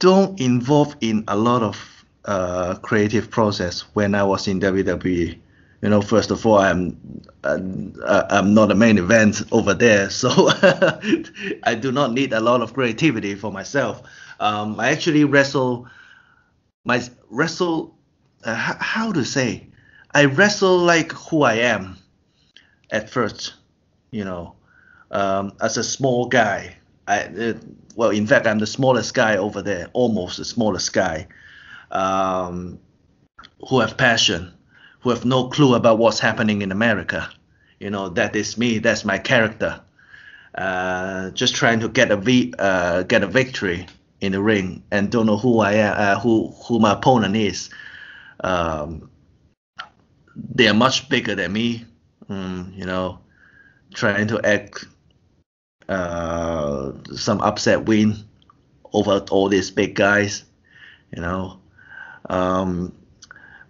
don't 0.00 0.38
involve 0.40 0.96
in 1.00 1.24
a 1.28 1.36
lot 1.36 1.62
of 1.62 2.04
uh, 2.24 2.76
creative 2.76 3.30
process 3.30 3.82
when 3.94 4.14
I 4.14 4.22
was 4.22 4.48
in 4.48 4.60
WWE. 4.60 5.38
You 5.82 5.90
know, 5.90 6.00
first 6.00 6.30
of 6.30 6.46
all, 6.46 6.58
I'm 6.58 7.22
uh, 7.42 7.58
I'm 8.30 8.54
not 8.54 8.70
a 8.70 8.74
main 8.74 8.96
event 8.96 9.42
over 9.52 9.74
there, 9.74 10.08
so 10.08 10.30
I 11.64 11.74
do 11.74 11.92
not 11.92 12.12
need 12.12 12.32
a 12.32 12.40
lot 12.40 12.62
of 12.62 12.72
creativity 12.72 13.34
for 13.34 13.52
myself. 13.52 14.02
Um, 14.40 14.80
I 14.80 14.90
actually 14.90 15.24
wrestle 15.24 15.86
my 16.84 17.02
wrestle. 17.28 17.94
Uh, 18.44 18.54
how 18.54 19.12
to 19.12 19.24
say? 19.24 19.66
I 20.14 20.26
wrestle 20.26 20.78
like 20.78 21.12
who 21.12 21.42
I 21.42 21.54
am 21.54 21.96
at 22.90 23.10
first. 23.10 23.54
You 24.10 24.24
know, 24.24 24.54
um, 25.10 25.52
as 25.60 25.76
a 25.76 25.84
small 25.84 26.28
guy. 26.28 26.76
I 27.06 27.20
uh, 27.24 27.54
well, 27.96 28.10
in 28.10 28.26
fact, 28.26 28.46
I'm 28.46 28.58
the 28.58 28.66
smallest 28.66 29.14
guy 29.14 29.36
over 29.36 29.62
there, 29.62 29.88
almost 29.92 30.38
the 30.38 30.44
smallest 30.44 30.92
guy, 30.92 31.28
um, 31.90 32.78
who 33.68 33.80
have 33.80 33.96
passion, 33.96 34.52
who 35.00 35.10
have 35.10 35.24
no 35.24 35.48
clue 35.48 35.74
about 35.74 35.98
what's 35.98 36.20
happening 36.20 36.62
in 36.62 36.72
America. 36.72 37.28
You 37.80 37.90
know, 37.90 38.08
that 38.10 38.34
is 38.36 38.56
me. 38.58 38.78
That's 38.78 39.04
my 39.04 39.18
character. 39.18 39.80
Uh, 40.54 41.30
just 41.30 41.54
trying 41.54 41.80
to 41.80 41.88
get 41.88 42.10
a 42.10 42.16
v, 42.16 42.54
uh, 42.58 43.02
get 43.04 43.22
a 43.22 43.26
victory 43.26 43.86
in 44.20 44.32
the 44.32 44.40
ring, 44.40 44.82
and 44.90 45.10
don't 45.10 45.26
know 45.26 45.38
who 45.38 45.60
I 45.60 45.72
am, 45.74 45.94
uh, 45.96 46.20
who 46.20 46.52
who 46.66 46.78
my 46.80 46.92
opponent 46.92 47.36
is. 47.36 47.70
Um, 48.40 49.10
they 50.36 50.68
are 50.68 50.74
much 50.74 51.08
bigger 51.08 51.34
than 51.34 51.52
me. 51.52 51.84
Mm, 52.28 52.76
you 52.76 52.84
know, 52.86 53.20
trying 53.94 54.26
to 54.28 54.40
act 54.44 54.86
uh, 55.88 56.92
some 57.14 57.40
upset 57.40 57.86
win 57.86 58.16
over 58.92 59.24
all 59.30 59.48
these 59.48 59.70
big 59.70 59.94
guys, 59.94 60.44
you 61.14 61.20
know. 61.20 61.58
Um, 62.28 62.94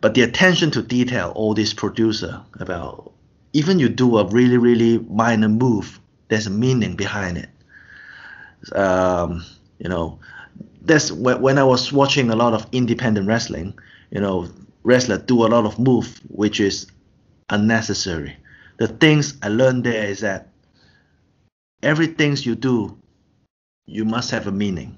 but 0.00 0.14
the 0.14 0.22
attention 0.22 0.70
to 0.72 0.82
detail, 0.82 1.32
all 1.34 1.54
this 1.54 1.72
producer 1.72 2.42
about 2.60 3.12
even 3.52 3.78
you 3.78 3.88
do 3.88 4.18
a 4.18 4.26
really 4.26 4.58
really 4.58 4.98
minor 4.98 5.48
move, 5.48 5.98
there's 6.28 6.46
a 6.46 6.50
meaning 6.50 6.96
behind 6.96 7.38
it. 7.38 7.48
Um, 8.76 9.44
you 9.78 9.88
know, 9.88 10.18
that's 10.82 11.10
when, 11.10 11.40
when 11.40 11.58
I 11.58 11.64
was 11.64 11.92
watching 11.92 12.30
a 12.30 12.36
lot 12.36 12.52
of 12.52 12.66
independent 12.72 13.26
wrestling. 13.26 13.78
You 14.10 14.20
know, 14.20 14.48
wrestler 14.84 15.18
do 15.18 15.44
a 15.44 15.48
lot 15.48 15.64
of 15.64 15.78
move 15.78 16.20
which 16.28 16.60
is 16.60 16.86
unnecessary. 17.50 18.36
The 18.76 18.88
things 18.88 19.36
I 19.42 19.48
learned 19.48 19.84
there 19.84 20.04
is 20.04 20.20
that 20.20 20.48
everything 21.84 22.36
you 22.44 22.54
do, 22.54 22.96
you 23.86 24.04
must 24.04 24.30
have 24.30 24.48
a 24.48 24.52
meaning. 24.52 24.96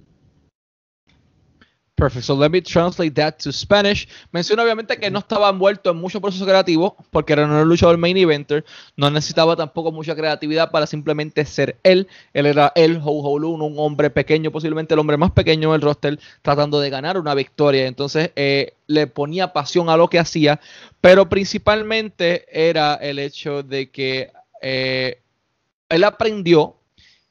Perfect. 1.96 2.26
So 2.26 2.34
let 2.34 2.50
me 2.50 2.60
translate 2.60 3.14
that 3.14 3.38
to 3.38 3.50
Spanish. 3.50 4.06
Menciona 4.30 4.62
obviamente 4.62 4.98
que 4.98 5.10
no 5.10 5.20
estaba 5.20 5.48
envuelto 5.48 5.90
en 5.92 5.96
mucho 5.96 6.20
proceso 6.20 6.44
creativo 6.44 6.94
porque 7.10 7.32
era 7.32 7.46
un 7.46 7.66
luchador 7.66 7.96
main 7.96 8.18
eventer. 8.18 8.66
No 8.96 9.10
necesitaba 9.10 9.56
tampoco 9.56 9.90
mucha 9.92 10.14
creatividad 10.14 10.70
para 10.70 10.86
simplemente 10.86 11.46
ser 11.46 11.78
él. 11.84 12.06
Él 12.34 12.44
era 12.44 12.70
el 12.74 12.98
Ho 13.02 13.22
Ho 13.22 13.38
Lun, 13.38 13.62
un 13.62 13.78
hombre 13.78 14.10
pequeño, 14.10 14.52
posiblemente 14.52 14.92
el 14.92 15.00
hombre 15.00 15.16
más 15.16 15.30
pequeño 15.30 15.72
del 15.72 15.80
roster, 15.80 16.20
tratando 16.42 16.80
de 16.80 16.90
ganar 16.90 17.18
una 17.18 17.34
victoria. 17.34 17.86
Entonces 17.86 18.30
eh, 18.36 18.74
le 18.88 19.06
ponía 19.06 19.54
pasión 19.54 19.88
a 19.88 19.96
lo 19.96 20.10
que 20.10 20.18
hacía, 20.18 20.60
pero 21.00 21.30
principalmente 21.30 22.44
era 22.52 22.96
el 22.96 23.18
hecho 23.18 23.62
de 23.62 23.90
que 23.90 24.32
eh, 24.60 25.22
él 25.88 26.04
aprendió 26.04 26.76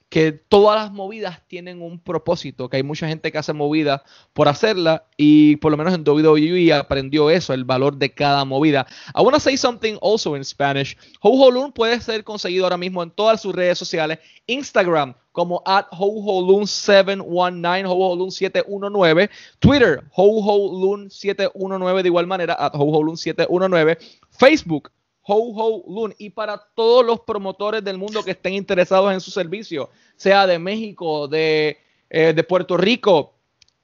que 0.09 0.31
todas 0.31 0.81
las 0.81 0.93
movidas 0.93 1.41
tienen 1.47 1.81
un 1.81 1.99
propósito, 1.99 2.69
que 2.69 2.77
hay 2.77 2.83
mucha 2.83 3.07
gente 3.07 3.31
que 3.31 3.37
hace 3.37 3.53
movidas 3.53 4.01
por 4.33 4.47
hacerla 4.47 5.07
y 5.17 5.57
por 5.57 5.71
lo 5.71 5.77
menos 5.77 5.93
en 5.93 6.07
WWE 6.07 6.73
aprendió 6.73 7.29
eso, 7.29 7.53
el 7.53 7.65
valor 7.65 7.97
de 7.97 8.13
cada 8.13 8.45
movida. 8.45 8.87
I 9.13 9.21
want 9.21 9.33
to 9.33 9.39
say 9.39 9.57
something 9.57 9.97
also 10.01 10.35
in 10.35 10.45
Spanish. 10.45 10.95
Ho 11.21 11.31
Ho 11.31 11.51
Lun 11.51 11.71
puede 11.71 11.99
ser 11.99 12.23
conseguido 12.23 12.65
ahora 12.65 12.77
mismo 12.77 13.03
en 13.03 13.11
todas 13.11 13.41
sus 13.41 13.53
redes 13.53 13.77
sociales, 13.77 14.19
Instagram 14.47 15.15
como 15.31 15.61
at 15.65 15.87
Ho 15.91 16.07
Ho 16.23 16.41
Lun 16.41 16.65
719, 16.65 17.85
Ho 17.85 18.11
Ho 18.11 18.15
Lun 18.15 18.31
719, 18.31 19.29
Twitter 19.59 20.03
Ho 20.13 20.41
Ho 20.41 20.81
Lun 20.81 21.09
719 21.09 22.03
de 22.03 22.07
igual 22.07 22.27
manera 22.27 22.55
at 22.57 22.73
Ho 22.73 22.85
Ho 22.85 23.03
Lun 23.03 23.17
719, 23.17 23.97
Facebook 24.29 24.91
Ho 25.27 25.51
Ho 25.55 25.83
Lun 25.87 26.13
y 26.17 26.29
para 26.29 26.57
todos 26.75 27.05
los 27.05 27.21
promotores 27.21 27.83
del 27.83 27.97
mundo 27.97 28.23
que 28.23 28.31
estén 28.31 28.53
interesados 28.53 29.11
en 29.11 29.21
su 29.21 29.31
servicio, 29.31 29.89
sea 30.15 30.45
de 30.45 30.59
México, 30.59 31.27
de, 31.27 31.79
eh, 32.09 32.33
de 32.33 32.43
Puerto 32.43 32.77
Rico, 32.77 33.33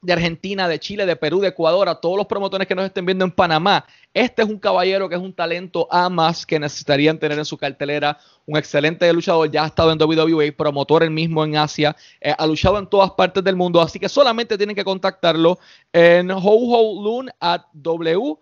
de 0.02 0.14
Argentina, 0.14 0.68
de 0.68 0.80
Chile, 0.80 1.06
de 1.06 1.16
Perú, 1.16 1.40
de 1.40 1.50
Ecuador, 1.50 1.88
a 1.88 1.96
todos 1.96 2.18
los 2.18 2.26
promotores 2.26 2.68
que 2.68 2.74
nos 2.74 2.86
estén 2.86 3.06
viendo 3.06 3.24
en 3.24 3.32
Panamá. 3.32 3.86
Este 4.14 4.42
es 4.42 4.48
un 4.48 4.58
caballero 4.58 5.08
que 5.08 5.16
es 5.16 5.22
un 5.22 5.34
talento 5.34 5.88
a 5.92 6.10
más 6.10 6.46
que 6.46 6.60
necesitarían 6.60 7.20
tener 7.20 7.38
en 7.38 7.46
su 7.46 7.58
cartelera. 7.58 8.18
Un 8.48 8.58
excelente 8.58 9.12
luchador, 9.14 9.50
ya 9.52 9.64
ha 9.64 9.68
estado 9.68 9.92
en 9.92 10.02
WWE, 10.02 10.54
promotor 10.54 11.04
el 11.04 11.12
mismo 11.12 11.44
en 11.46 11.56
Asia, 11.56 11.96
eh, 12.20 12.34
ha 12.36 12.48
luchado 12.48 12.80
en 12.80 12.88
todas 12.88 13.12
partes 13.12 13.44
del 13.44 13.56
mundo, 13.56 13.80
así 13.80 14.00
que 14.00 14.10
solamente 14.10 14.58
tienen 14.58 14.76
que 14.76 14.84
contactarlo 14.84 15.60
en 15.94 16.32
ho 16.32 16.40
ho 16.40 17.04
lun 17.04 17.30
at 17.40 17.62
w 17.74 18.38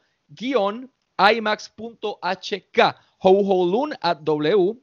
imax.hk, 1.20 2.80
Lun 3.24 3.94
at 4.02 4.18
w-imax.hk 4.24 4.80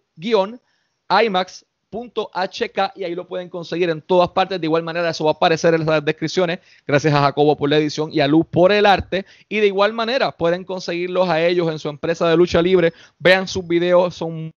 y 2.95 3.05
ahí 3.05 3.15
lo 3.15 3.27
pueden 3.27 3.49
conseguir 3.49 3.91
en 3.91 4.03
todas 4.03 4.31
partes. 4.31 4.61
De 4.61 4.67
igual 4.67 4.83
manera, 4.83 5.11
eso 5.11 5.25
va 5.25 5.31
a 5.31 5.35
aparecer 5.35 5.75
en 5.75 5.87
las 5.87 6.05
descripciones. 6.05 6.61
Gracias 6.87 7.15
a 7.15 7.23
Jacobo 7.23 7.57
por 7.57 7.71
la 7.71 7.79
edición 7.79 8.11
y 8.13 8.21
a 8.21 8.29
Luz 8.29 8.47
por 8.51 8.73
el 8.73 8.85
arte. 8.87 9.25
Y 9.49 9.61
de 9.61 9.69
igual 9.69 9.93
manera, 9.93 10.33
pueden 10.33 10.65
conseguirlos 10.65 11.29
a 11.29 11.45
ellos 11.45 11.71
en 11.71 11.79
su 11.79 11.89
empresa 11.89 12.29
de 12.29 12.37
lucha 12.37 12.61
libre. 12.61 12.93
Vean 13.19 13.49
sus 13.49 13.67
videos, 13.67 14.15
son 14.15 14.53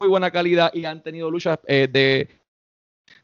muy 0.00 0.08
buena 0.08 0.30
calidad 0.30 0.72
y 0.72 0.84
han 0.84 1.02
tenido 1.02 1.30
luchas 1.30 1.58
eh, 1.66 1.88
de 1.90 2.39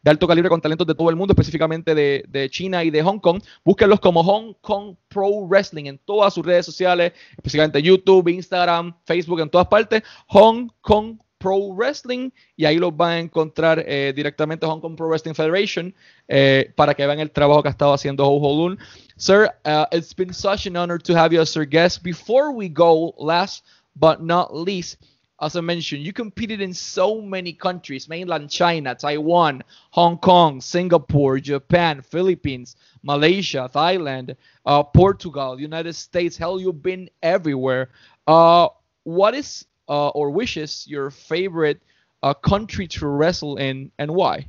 de 0.02 0.10
alto 0.10 0.26
calibre 0.26 0.48
con 0.48 0.60
talentos 0.60 0.86
de 0.86 0.94
todo 0.94 1.10
el 1.10 1.16
mundo, 1.16 1.32
específicamente 1.32 1.94
de, 1.94 2.48
China 2.50 2.84
y 2.84 2.90
de 2.90 3.02
Hong 3.02 3.18
Kong. 3.18 3.42
Búsquenlos 3.64 4.00
como 4.00 4.22
Hong 4.22 4.54
Kong 4.60 4.96
Pro 5.08 5.46
Wrestling 5.46 5.86
en 5.86 5.98
todas 5.98 6.34
sus 6.34 6.44
redes 6.44 6.66
sociales, 6.66 7.12
específicamente 7.36 7.82
YouTube, 7.82 8.28
Instagram, 8.28 8.94
Facebook, 9.04 9.40
en 9.40 9.50
todas 9.50 9.66
partes. 9.68 10.02
Hong 10.28 10.68
Kong 10.80 11.18
Pro 11.38 11.72
Wrestling 11.74 12.30
y 12.56 12.64
ahí 12.64 12.78
los 12.78 12.96
van 12.96 13.10
a 13.10 13.18
encontrar 13.18 13.84
eh, 13.86 14.12
directamente 14.14 14.66
Hong 14.66 14.80
Kong 14.80 14.96
Pro 14.96 15.08
Wrestling 15.08 15.34
Federation 15.34 15.94
eh, 16.28 16.72
para 16.76 16.94
que 16.94 17.06
vean 17.06 17.20
el 17.20 17.30
trabajo 17.30 17.62
que 17.62 17.68
ha 17.68 17.72
estado 17.72 17.92
haciendo 17.92 18.24
Ho 18.24 18.38
Ho 18.38 18.68
Lun. 18.68 18.78
Sir, 19.16 19.50
uh, 19.64 19.86
it's 19.92 20.14
been 20.14 20.32
such 20.32 20.66
an 20.66 20.76
honor 20.76 20.98
to 20.98 21.14
have 21.14 21.32
you 21.32 21.40
as 21.40 21.56
our 21.56 21.66
guest. 21.66 22.02
Before 22.02 22.52
we 22.52 22.68
go, 22.68 23.14
last 23.18 23.64
but 23.94 24.20
not 24.20 24.54
least, 24.54 24.98
as 25.40 25.54
I 25.54 25.60
mentioned, 25.60 26.02
you 26.02 26.12
competed 26.12 26.60
in 26.60 26.72
so 26.72 27.20
many 27.20 27.52
countries 27.52 28.08
mainland 28.08 28.50
China, 28.50 28.94
Taiwan, 28.94 29.62
Hong 29.90 30.16
Kong, 30.18 30.60
Singapore, 30.60 31.38
Japan, 31.38 32.00
Philippines, 32.00 32.76
Malaysia, 33.02 33.70
Thailand, 33.72 34.36
uh, 34.64 34.82
Portugal, 34.82 35.60
United 35.60 35.92
States. 35.94 36.36
Hell, 36.36 36.58
you've 36.58 36.82
been 36.82 37.10
everywhere. 37.22 37.90
Uh, 38.26 38.68
what 39.04 39.34
is 39.34 39.66
uh, 39.88 40.08
or 40.08 40.30
wishes 40.30 40.86
your 40.88 41.10
favorite 41.10 41.82
uh, 42.22 42.32
country 42.32 42.88
to 42.88 43.06
wrestle 43.06 43.56
in 43.56 43.92
and 43.98 44.10
why? 44.10 44.48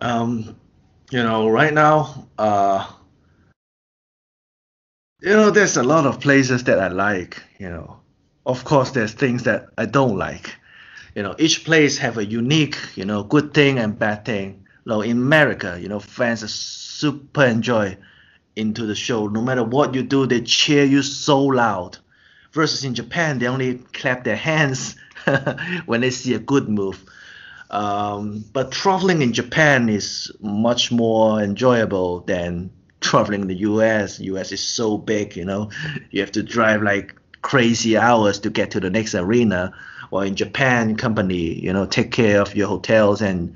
Um, 0.00 0.56
you 1.10 1.22
know, 1.22 1.48
right 1.48 1.72
now, 1.74 2.28
uh, 2.38 2.88
you 5.20 5.32
know, 5.32 5.50
there's 5.50 5.76
a 5.76 5.82
lot 5.82 6.06
of 6.06 6.20
places 6.20 6.62
that 6.64 6.78
I 6.78 6.88
like, 6.88 7.42
you 7.58 7.68
know 7.68 8.00
of 8.46 8.64
course 8.64 8.92
there's 8.92 9.12
things 9.12 9.42
that 9.42 9.68
I 9.76 9.86
don't 9.86 10.16
like. 10.16 10.54
You 11.14 11.22
know, 11.22 11.34
each 11.38 11.64
place 11.64 11.98
have 11.98 12.16
a 12.16 12.24
unique, 12.24 12.78
you 12.94 13.04
know, 13.04 13.24
good 13.24 13.52
thing 13.52 13.78
and 13.78 13.98
bad 13.98 14.24
thing. 14.24 14.64
Now 14.86 15.00
in 15.00 15.12
America, 15.12 15.78
you 15.80 15.88
know, 15.88 15.98
fans 15.98 16.44
are 16.44 16.48
super 16.48 17.44
enjoy 17.44 17.98
into 18.54 18.86
the 18.86 18.94
show. 18.94 19.26
No 19.26 19.42
matter 19.42 19.64
what 19.64 19.94
you 19.94 20.02
do, 20.02 20.26
they 20.26 20.40
cheer 20.42 20.84
you 20.84 21.02
so 21.02 21.42
loud. 21.42 21.98
Versus 22.52 22.84
in 22.84 22.94
Japan, 22.94 23.38
they 23.38 23.48
only 23.48 23.78
clap 23.92 24.24
their 24.24 24.36
hands 24.36 24.96
when 25.86 26.00
they 26.00 26.10
see 26.10 26.34
a 26.34 26.38
good 26.38 26.68
move. 26.68 27.04
Um, 27.70 28.44
but 28.52 28.70
traveling 28.70 29.22
in 29.22 29.32
Japan 29.32 29.88
is 29.88 30.30
much 30.40 30.92
more 30.92 31.40
enjoyable 31.42 32.20
than 32.20 32.70
traveling 33.00 33.42
in 33.42 33.48
the 33.48 33.56
US. 33.56 34.20
US 34.20 34.52
is 34.52 34.62
so 34.62 34.96
big, 34.96 35.36
you 35.36 35.44
know, 35.44 35.70
you 36.10 36.20
have 36.20 36.32
to 36.32 36.42
drive 36.42 36.82
like 36.82 37.14
crazy 37.46 37.96
hours 37.96 38.40
to 38.40 38.50
get 38.50 38.72
to 38.72 38.80
the 38.80 38.90
next 38.90 39.14
arena. 39.14 39.72
Or 40.10 40.24
in 40.24 40.34
Japan, 40.34 40.96
company, 40.96 41.60
you 41.60 41.72
know, 41.72 41.86
take 41.86 42.10
care 42.10 42.40
of 42.40 42.56
your 42.56 42.66
hotels 42.66 43.22
and 43.22 43.54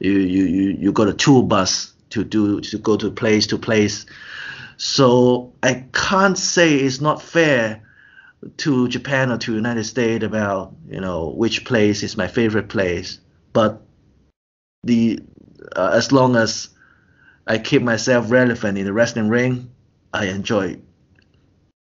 you 0.00 0.12
you 0.12 0.44
you, 0.44 0.70
you 0.78 0.92
got 0.92 1.08
a 1.08 1.12
tour 1.12 1.42
bus 1.42 1.92
to 2.10 2.24
do 2.24 2.60
to 2.62 2.78
go 2.78 2.96
to 2.96 3.10
place 3.10 3.46
to 3.48 3.58
place. 3.58 4.06
So 4.78 5.52
I 5.62 5.84
can't 5.92 6.38
say 6.38 6.76
it's 6.76 7.00
not 7.00 7.20
fair 7.20 7.82
to 8.58 8.88
Japan 8.88 9.30
or 9.30 9.38
to 9.38 9.54
United 9.54 9.84
States 9.84 10.24
about 10.24 10.74
you 10.88 11.00
know 11.00 11.28
which 11.28 11.64
place 11.66 12.02
is 12.02 12.16
my 12.16 12.28
favorite 12.28 12.68
place. 12.68 13.20
But 13.52 13.82
the 14.82 15.20
uh, 15.74 15.90
as 15.92 16.10
long 16.10 16.36
as 16.36 16.70
I 17.46 17.58
keep 17.58 17.82
myself 17.82 18.30
relevant 18.30 18.78
in 18.78 18.86
the 18.86 18.92
wrestling 18.94 19.28
ring, 19.28 19.70
I 20.12 20.26
enjoy. 20.26 20.80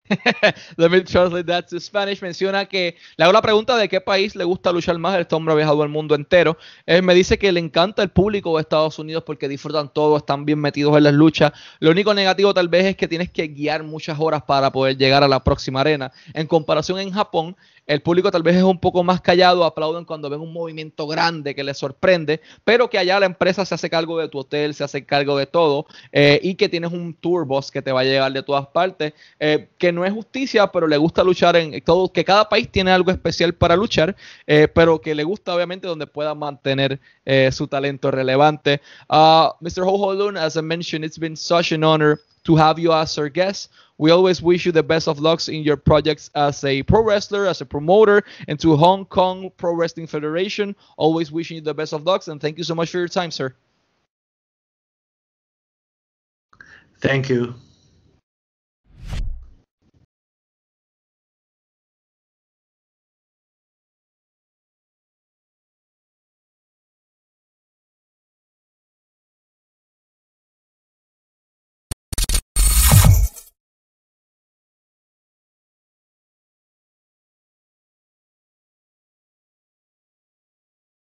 Let 0.78 0.90
me 0.90 1.02
translate 1.02 1.46
that 1.48 1.68
to 1.70 1.80
Spanish. 1.80 2.22
Menciona 2.22 2.66
que 2.66 2.98
le 3.16 3.24
hago 3.24 3.32
la 3.32 3.42
pregunta 3.42 3.78
de 3.78 3.88
qué 3.88 4.02
país 4.02 4.36
le 4.36 4.44
gusta 4.44 4.72
luchar 4.72 4.98
más. 4.98 5.18
Este 5.20 5.34
hombre 5.34 5.54
ha 5.54 5.56
viajado 5.58 5.82
al 5.82 5.90
mundo 5.90 6.14
entero. 6.16 6.58
Él 6.86 7.04
me 7.04 7.14
dice 7.14 7.38
que 7.38 7.52
le 7.52 7.60
encanta 7.60 8.04
el 8.04 8.10
público 8.10 8.56
de 8.56 8.62
Estados 8.62 9.00
Unidos 9.00 9.24
porque 9.26 9.48
disfrutan 9.48 9.92
todo, 9.94 10.18
están 10.18 10.46
bien 10.46 10.60
metidos 10.60 10.98
en 10.98 11.04
las 11.04 11.14
luchas. 11.14 11.54
Lo 11.80 11.92
único 11.92 12.14
negativo 12.14 12.54
tal 12.54 12.68
vez 12.68 12.86
es 12.86 12.98
que 12.98 13.08
tienes 13.08 13.30
que 13.32 13.48
guiar 13.48 13.84
muchas 13.84 14.20
horas 14.20 14.44
para 14.44 14.72
poder 14.72 14.98
llegar 14.98 15.24
a 15.24 15.28
la 15.28 15.44
próxima 15.44 15.82
arena. 15.82 16.12
En 16.34 16.48
comparación 16.48 17.00
en 17.00 17.12
Japón, 17.12 17.56
el 17.86 18.02
público 18.02 18.32
tal 18.32 18.44
vez 18.44 18.56
es 18.56 18.64
un 18.64 18.80
poco 18.80 19.04
más 19.04 19.22
callado, 19.22 19.64
aplauden 19.64 20.06
cuando 20.06 20.30
ven 20.30 20.40
un 20.40 20.54
movimiento 20.54 21.08
grande 21.08 21.54
que 21.54 21.64
les 21.64 21.78
sorprende, 21.78 22.42
pero 22.64 22.90
que 22.90 22.98
allá 22.98 23.20
la 23.20 23.26
empresa 23.26 23.66
se 23.66 23.76
hace 23.76 23.90
cargo 23.90 24.18
de 24.20 24.30
tu 24.30 24.40
hotel, 24.40 24.74
se 24.74 24.84
hace 24.84 25.06
cargo 25.06 25.38
de 25.38 25.46
todo 25.46 25.86
eh, 26.12 26.40
y 26.44 26.56
que 26.56 26.70
tienes 26.70 26.92
un 26.92 27.14
tour 27.14 27.46
bus 27.46 27.72
que 27.72 27.82
te 27.82 27.92
va 27.92 28.02
a 28.02 28.04
llegar 28.04 28.32
de 28.32 28.44
todas 28.44 28.68
partes, 28.68 29.14
eh, 29.40 29.70
que 29.78 29.92
no 29.92 30.06
es 30.06 30.14
justicia, 30.14 30.68
pero 30.68 30.88
le 30.88 30.98
gusta 30.98 31.24
luchar 31.24 31.56
en 31.56 31.82
todo, 31.82 32.12
que 32.12 32.24
cada 32.24 32.48
país 32.48 32.70
tiene 32.70 32.92
algo 32.92 33.12
especial 33.12 33.54
para 33.54 33.76
luchar, 33.76 34.16
eh, 34.48 34.68
pero 34.68 35.02
que 35.02 35.16
le 35.16 35.24
gusta 35.24 35.54
obviamente 35.54 35.88
donde 35.88 36.08
pueda 36.08 36.36
mantener 36.36 37.00
su 37.52 37.68
talento 37.68 38.12
relevante. 38.12 38.82
Uh, 39.10 39.54
Mr. 39.62 39.84
Ho 39.84 39.96
Ho 39.96 40.14
Lun, 40.14 40.36
as 40.36 40.58
I 40.58 40.62
mentioned, 40.62 41.06
it's 41.06 41.18
been 41.18 41.38
such 41.38 41.72
an 41.72 41.84
honor 41.84 42.20
to 42.44 42.56
have 42.56 42.80
you 42.80 42.92
as 42.92 43.18
our 43.18 43.30
guest. 43.30 43.70
We 43.98 44.12
always 44.12 44.42
wish 44.42 44.66
you 44.66 44.72
the 44.72 44.84
best 44.84 45.08
of 45.08 45.20
lucks 45.20 45.48
in 45.48 45.64
your 45.64 45.78
projects 45.78 46.30
as 46.36 46.64
a 46.64 46.84
pro 46.84 47.04
wrestler, 47.04 47.46
as 47.46 47.62
a 47.62 47.66
promoter, 47.66 48.24
and 48.48 48.60
to 48.60 48.76
Hong 48.76 49.06
Kong 49.06 49.52
Pro 49.58 49.74
Wrestling 49.74 50.08
Federation. 50.08 50.76
Always 50.98 51.32
wishing 51.32 51.56
you 51.56 51.62
the 51.62 51.74
best 51.74 51.94
of 51.94 52.04
lucks, 52.04 52.28
and 52.28 52.42
thank 52.42 52.58
you 52.58 52.64
so 52.64 52.76
much 52.76 52.90
for 52.90 52.98
your 52.98 53.08
time, 53.08 53.32
sir. 53.32 53.56
Thank 57.00 57.30
you. 57.30 57.56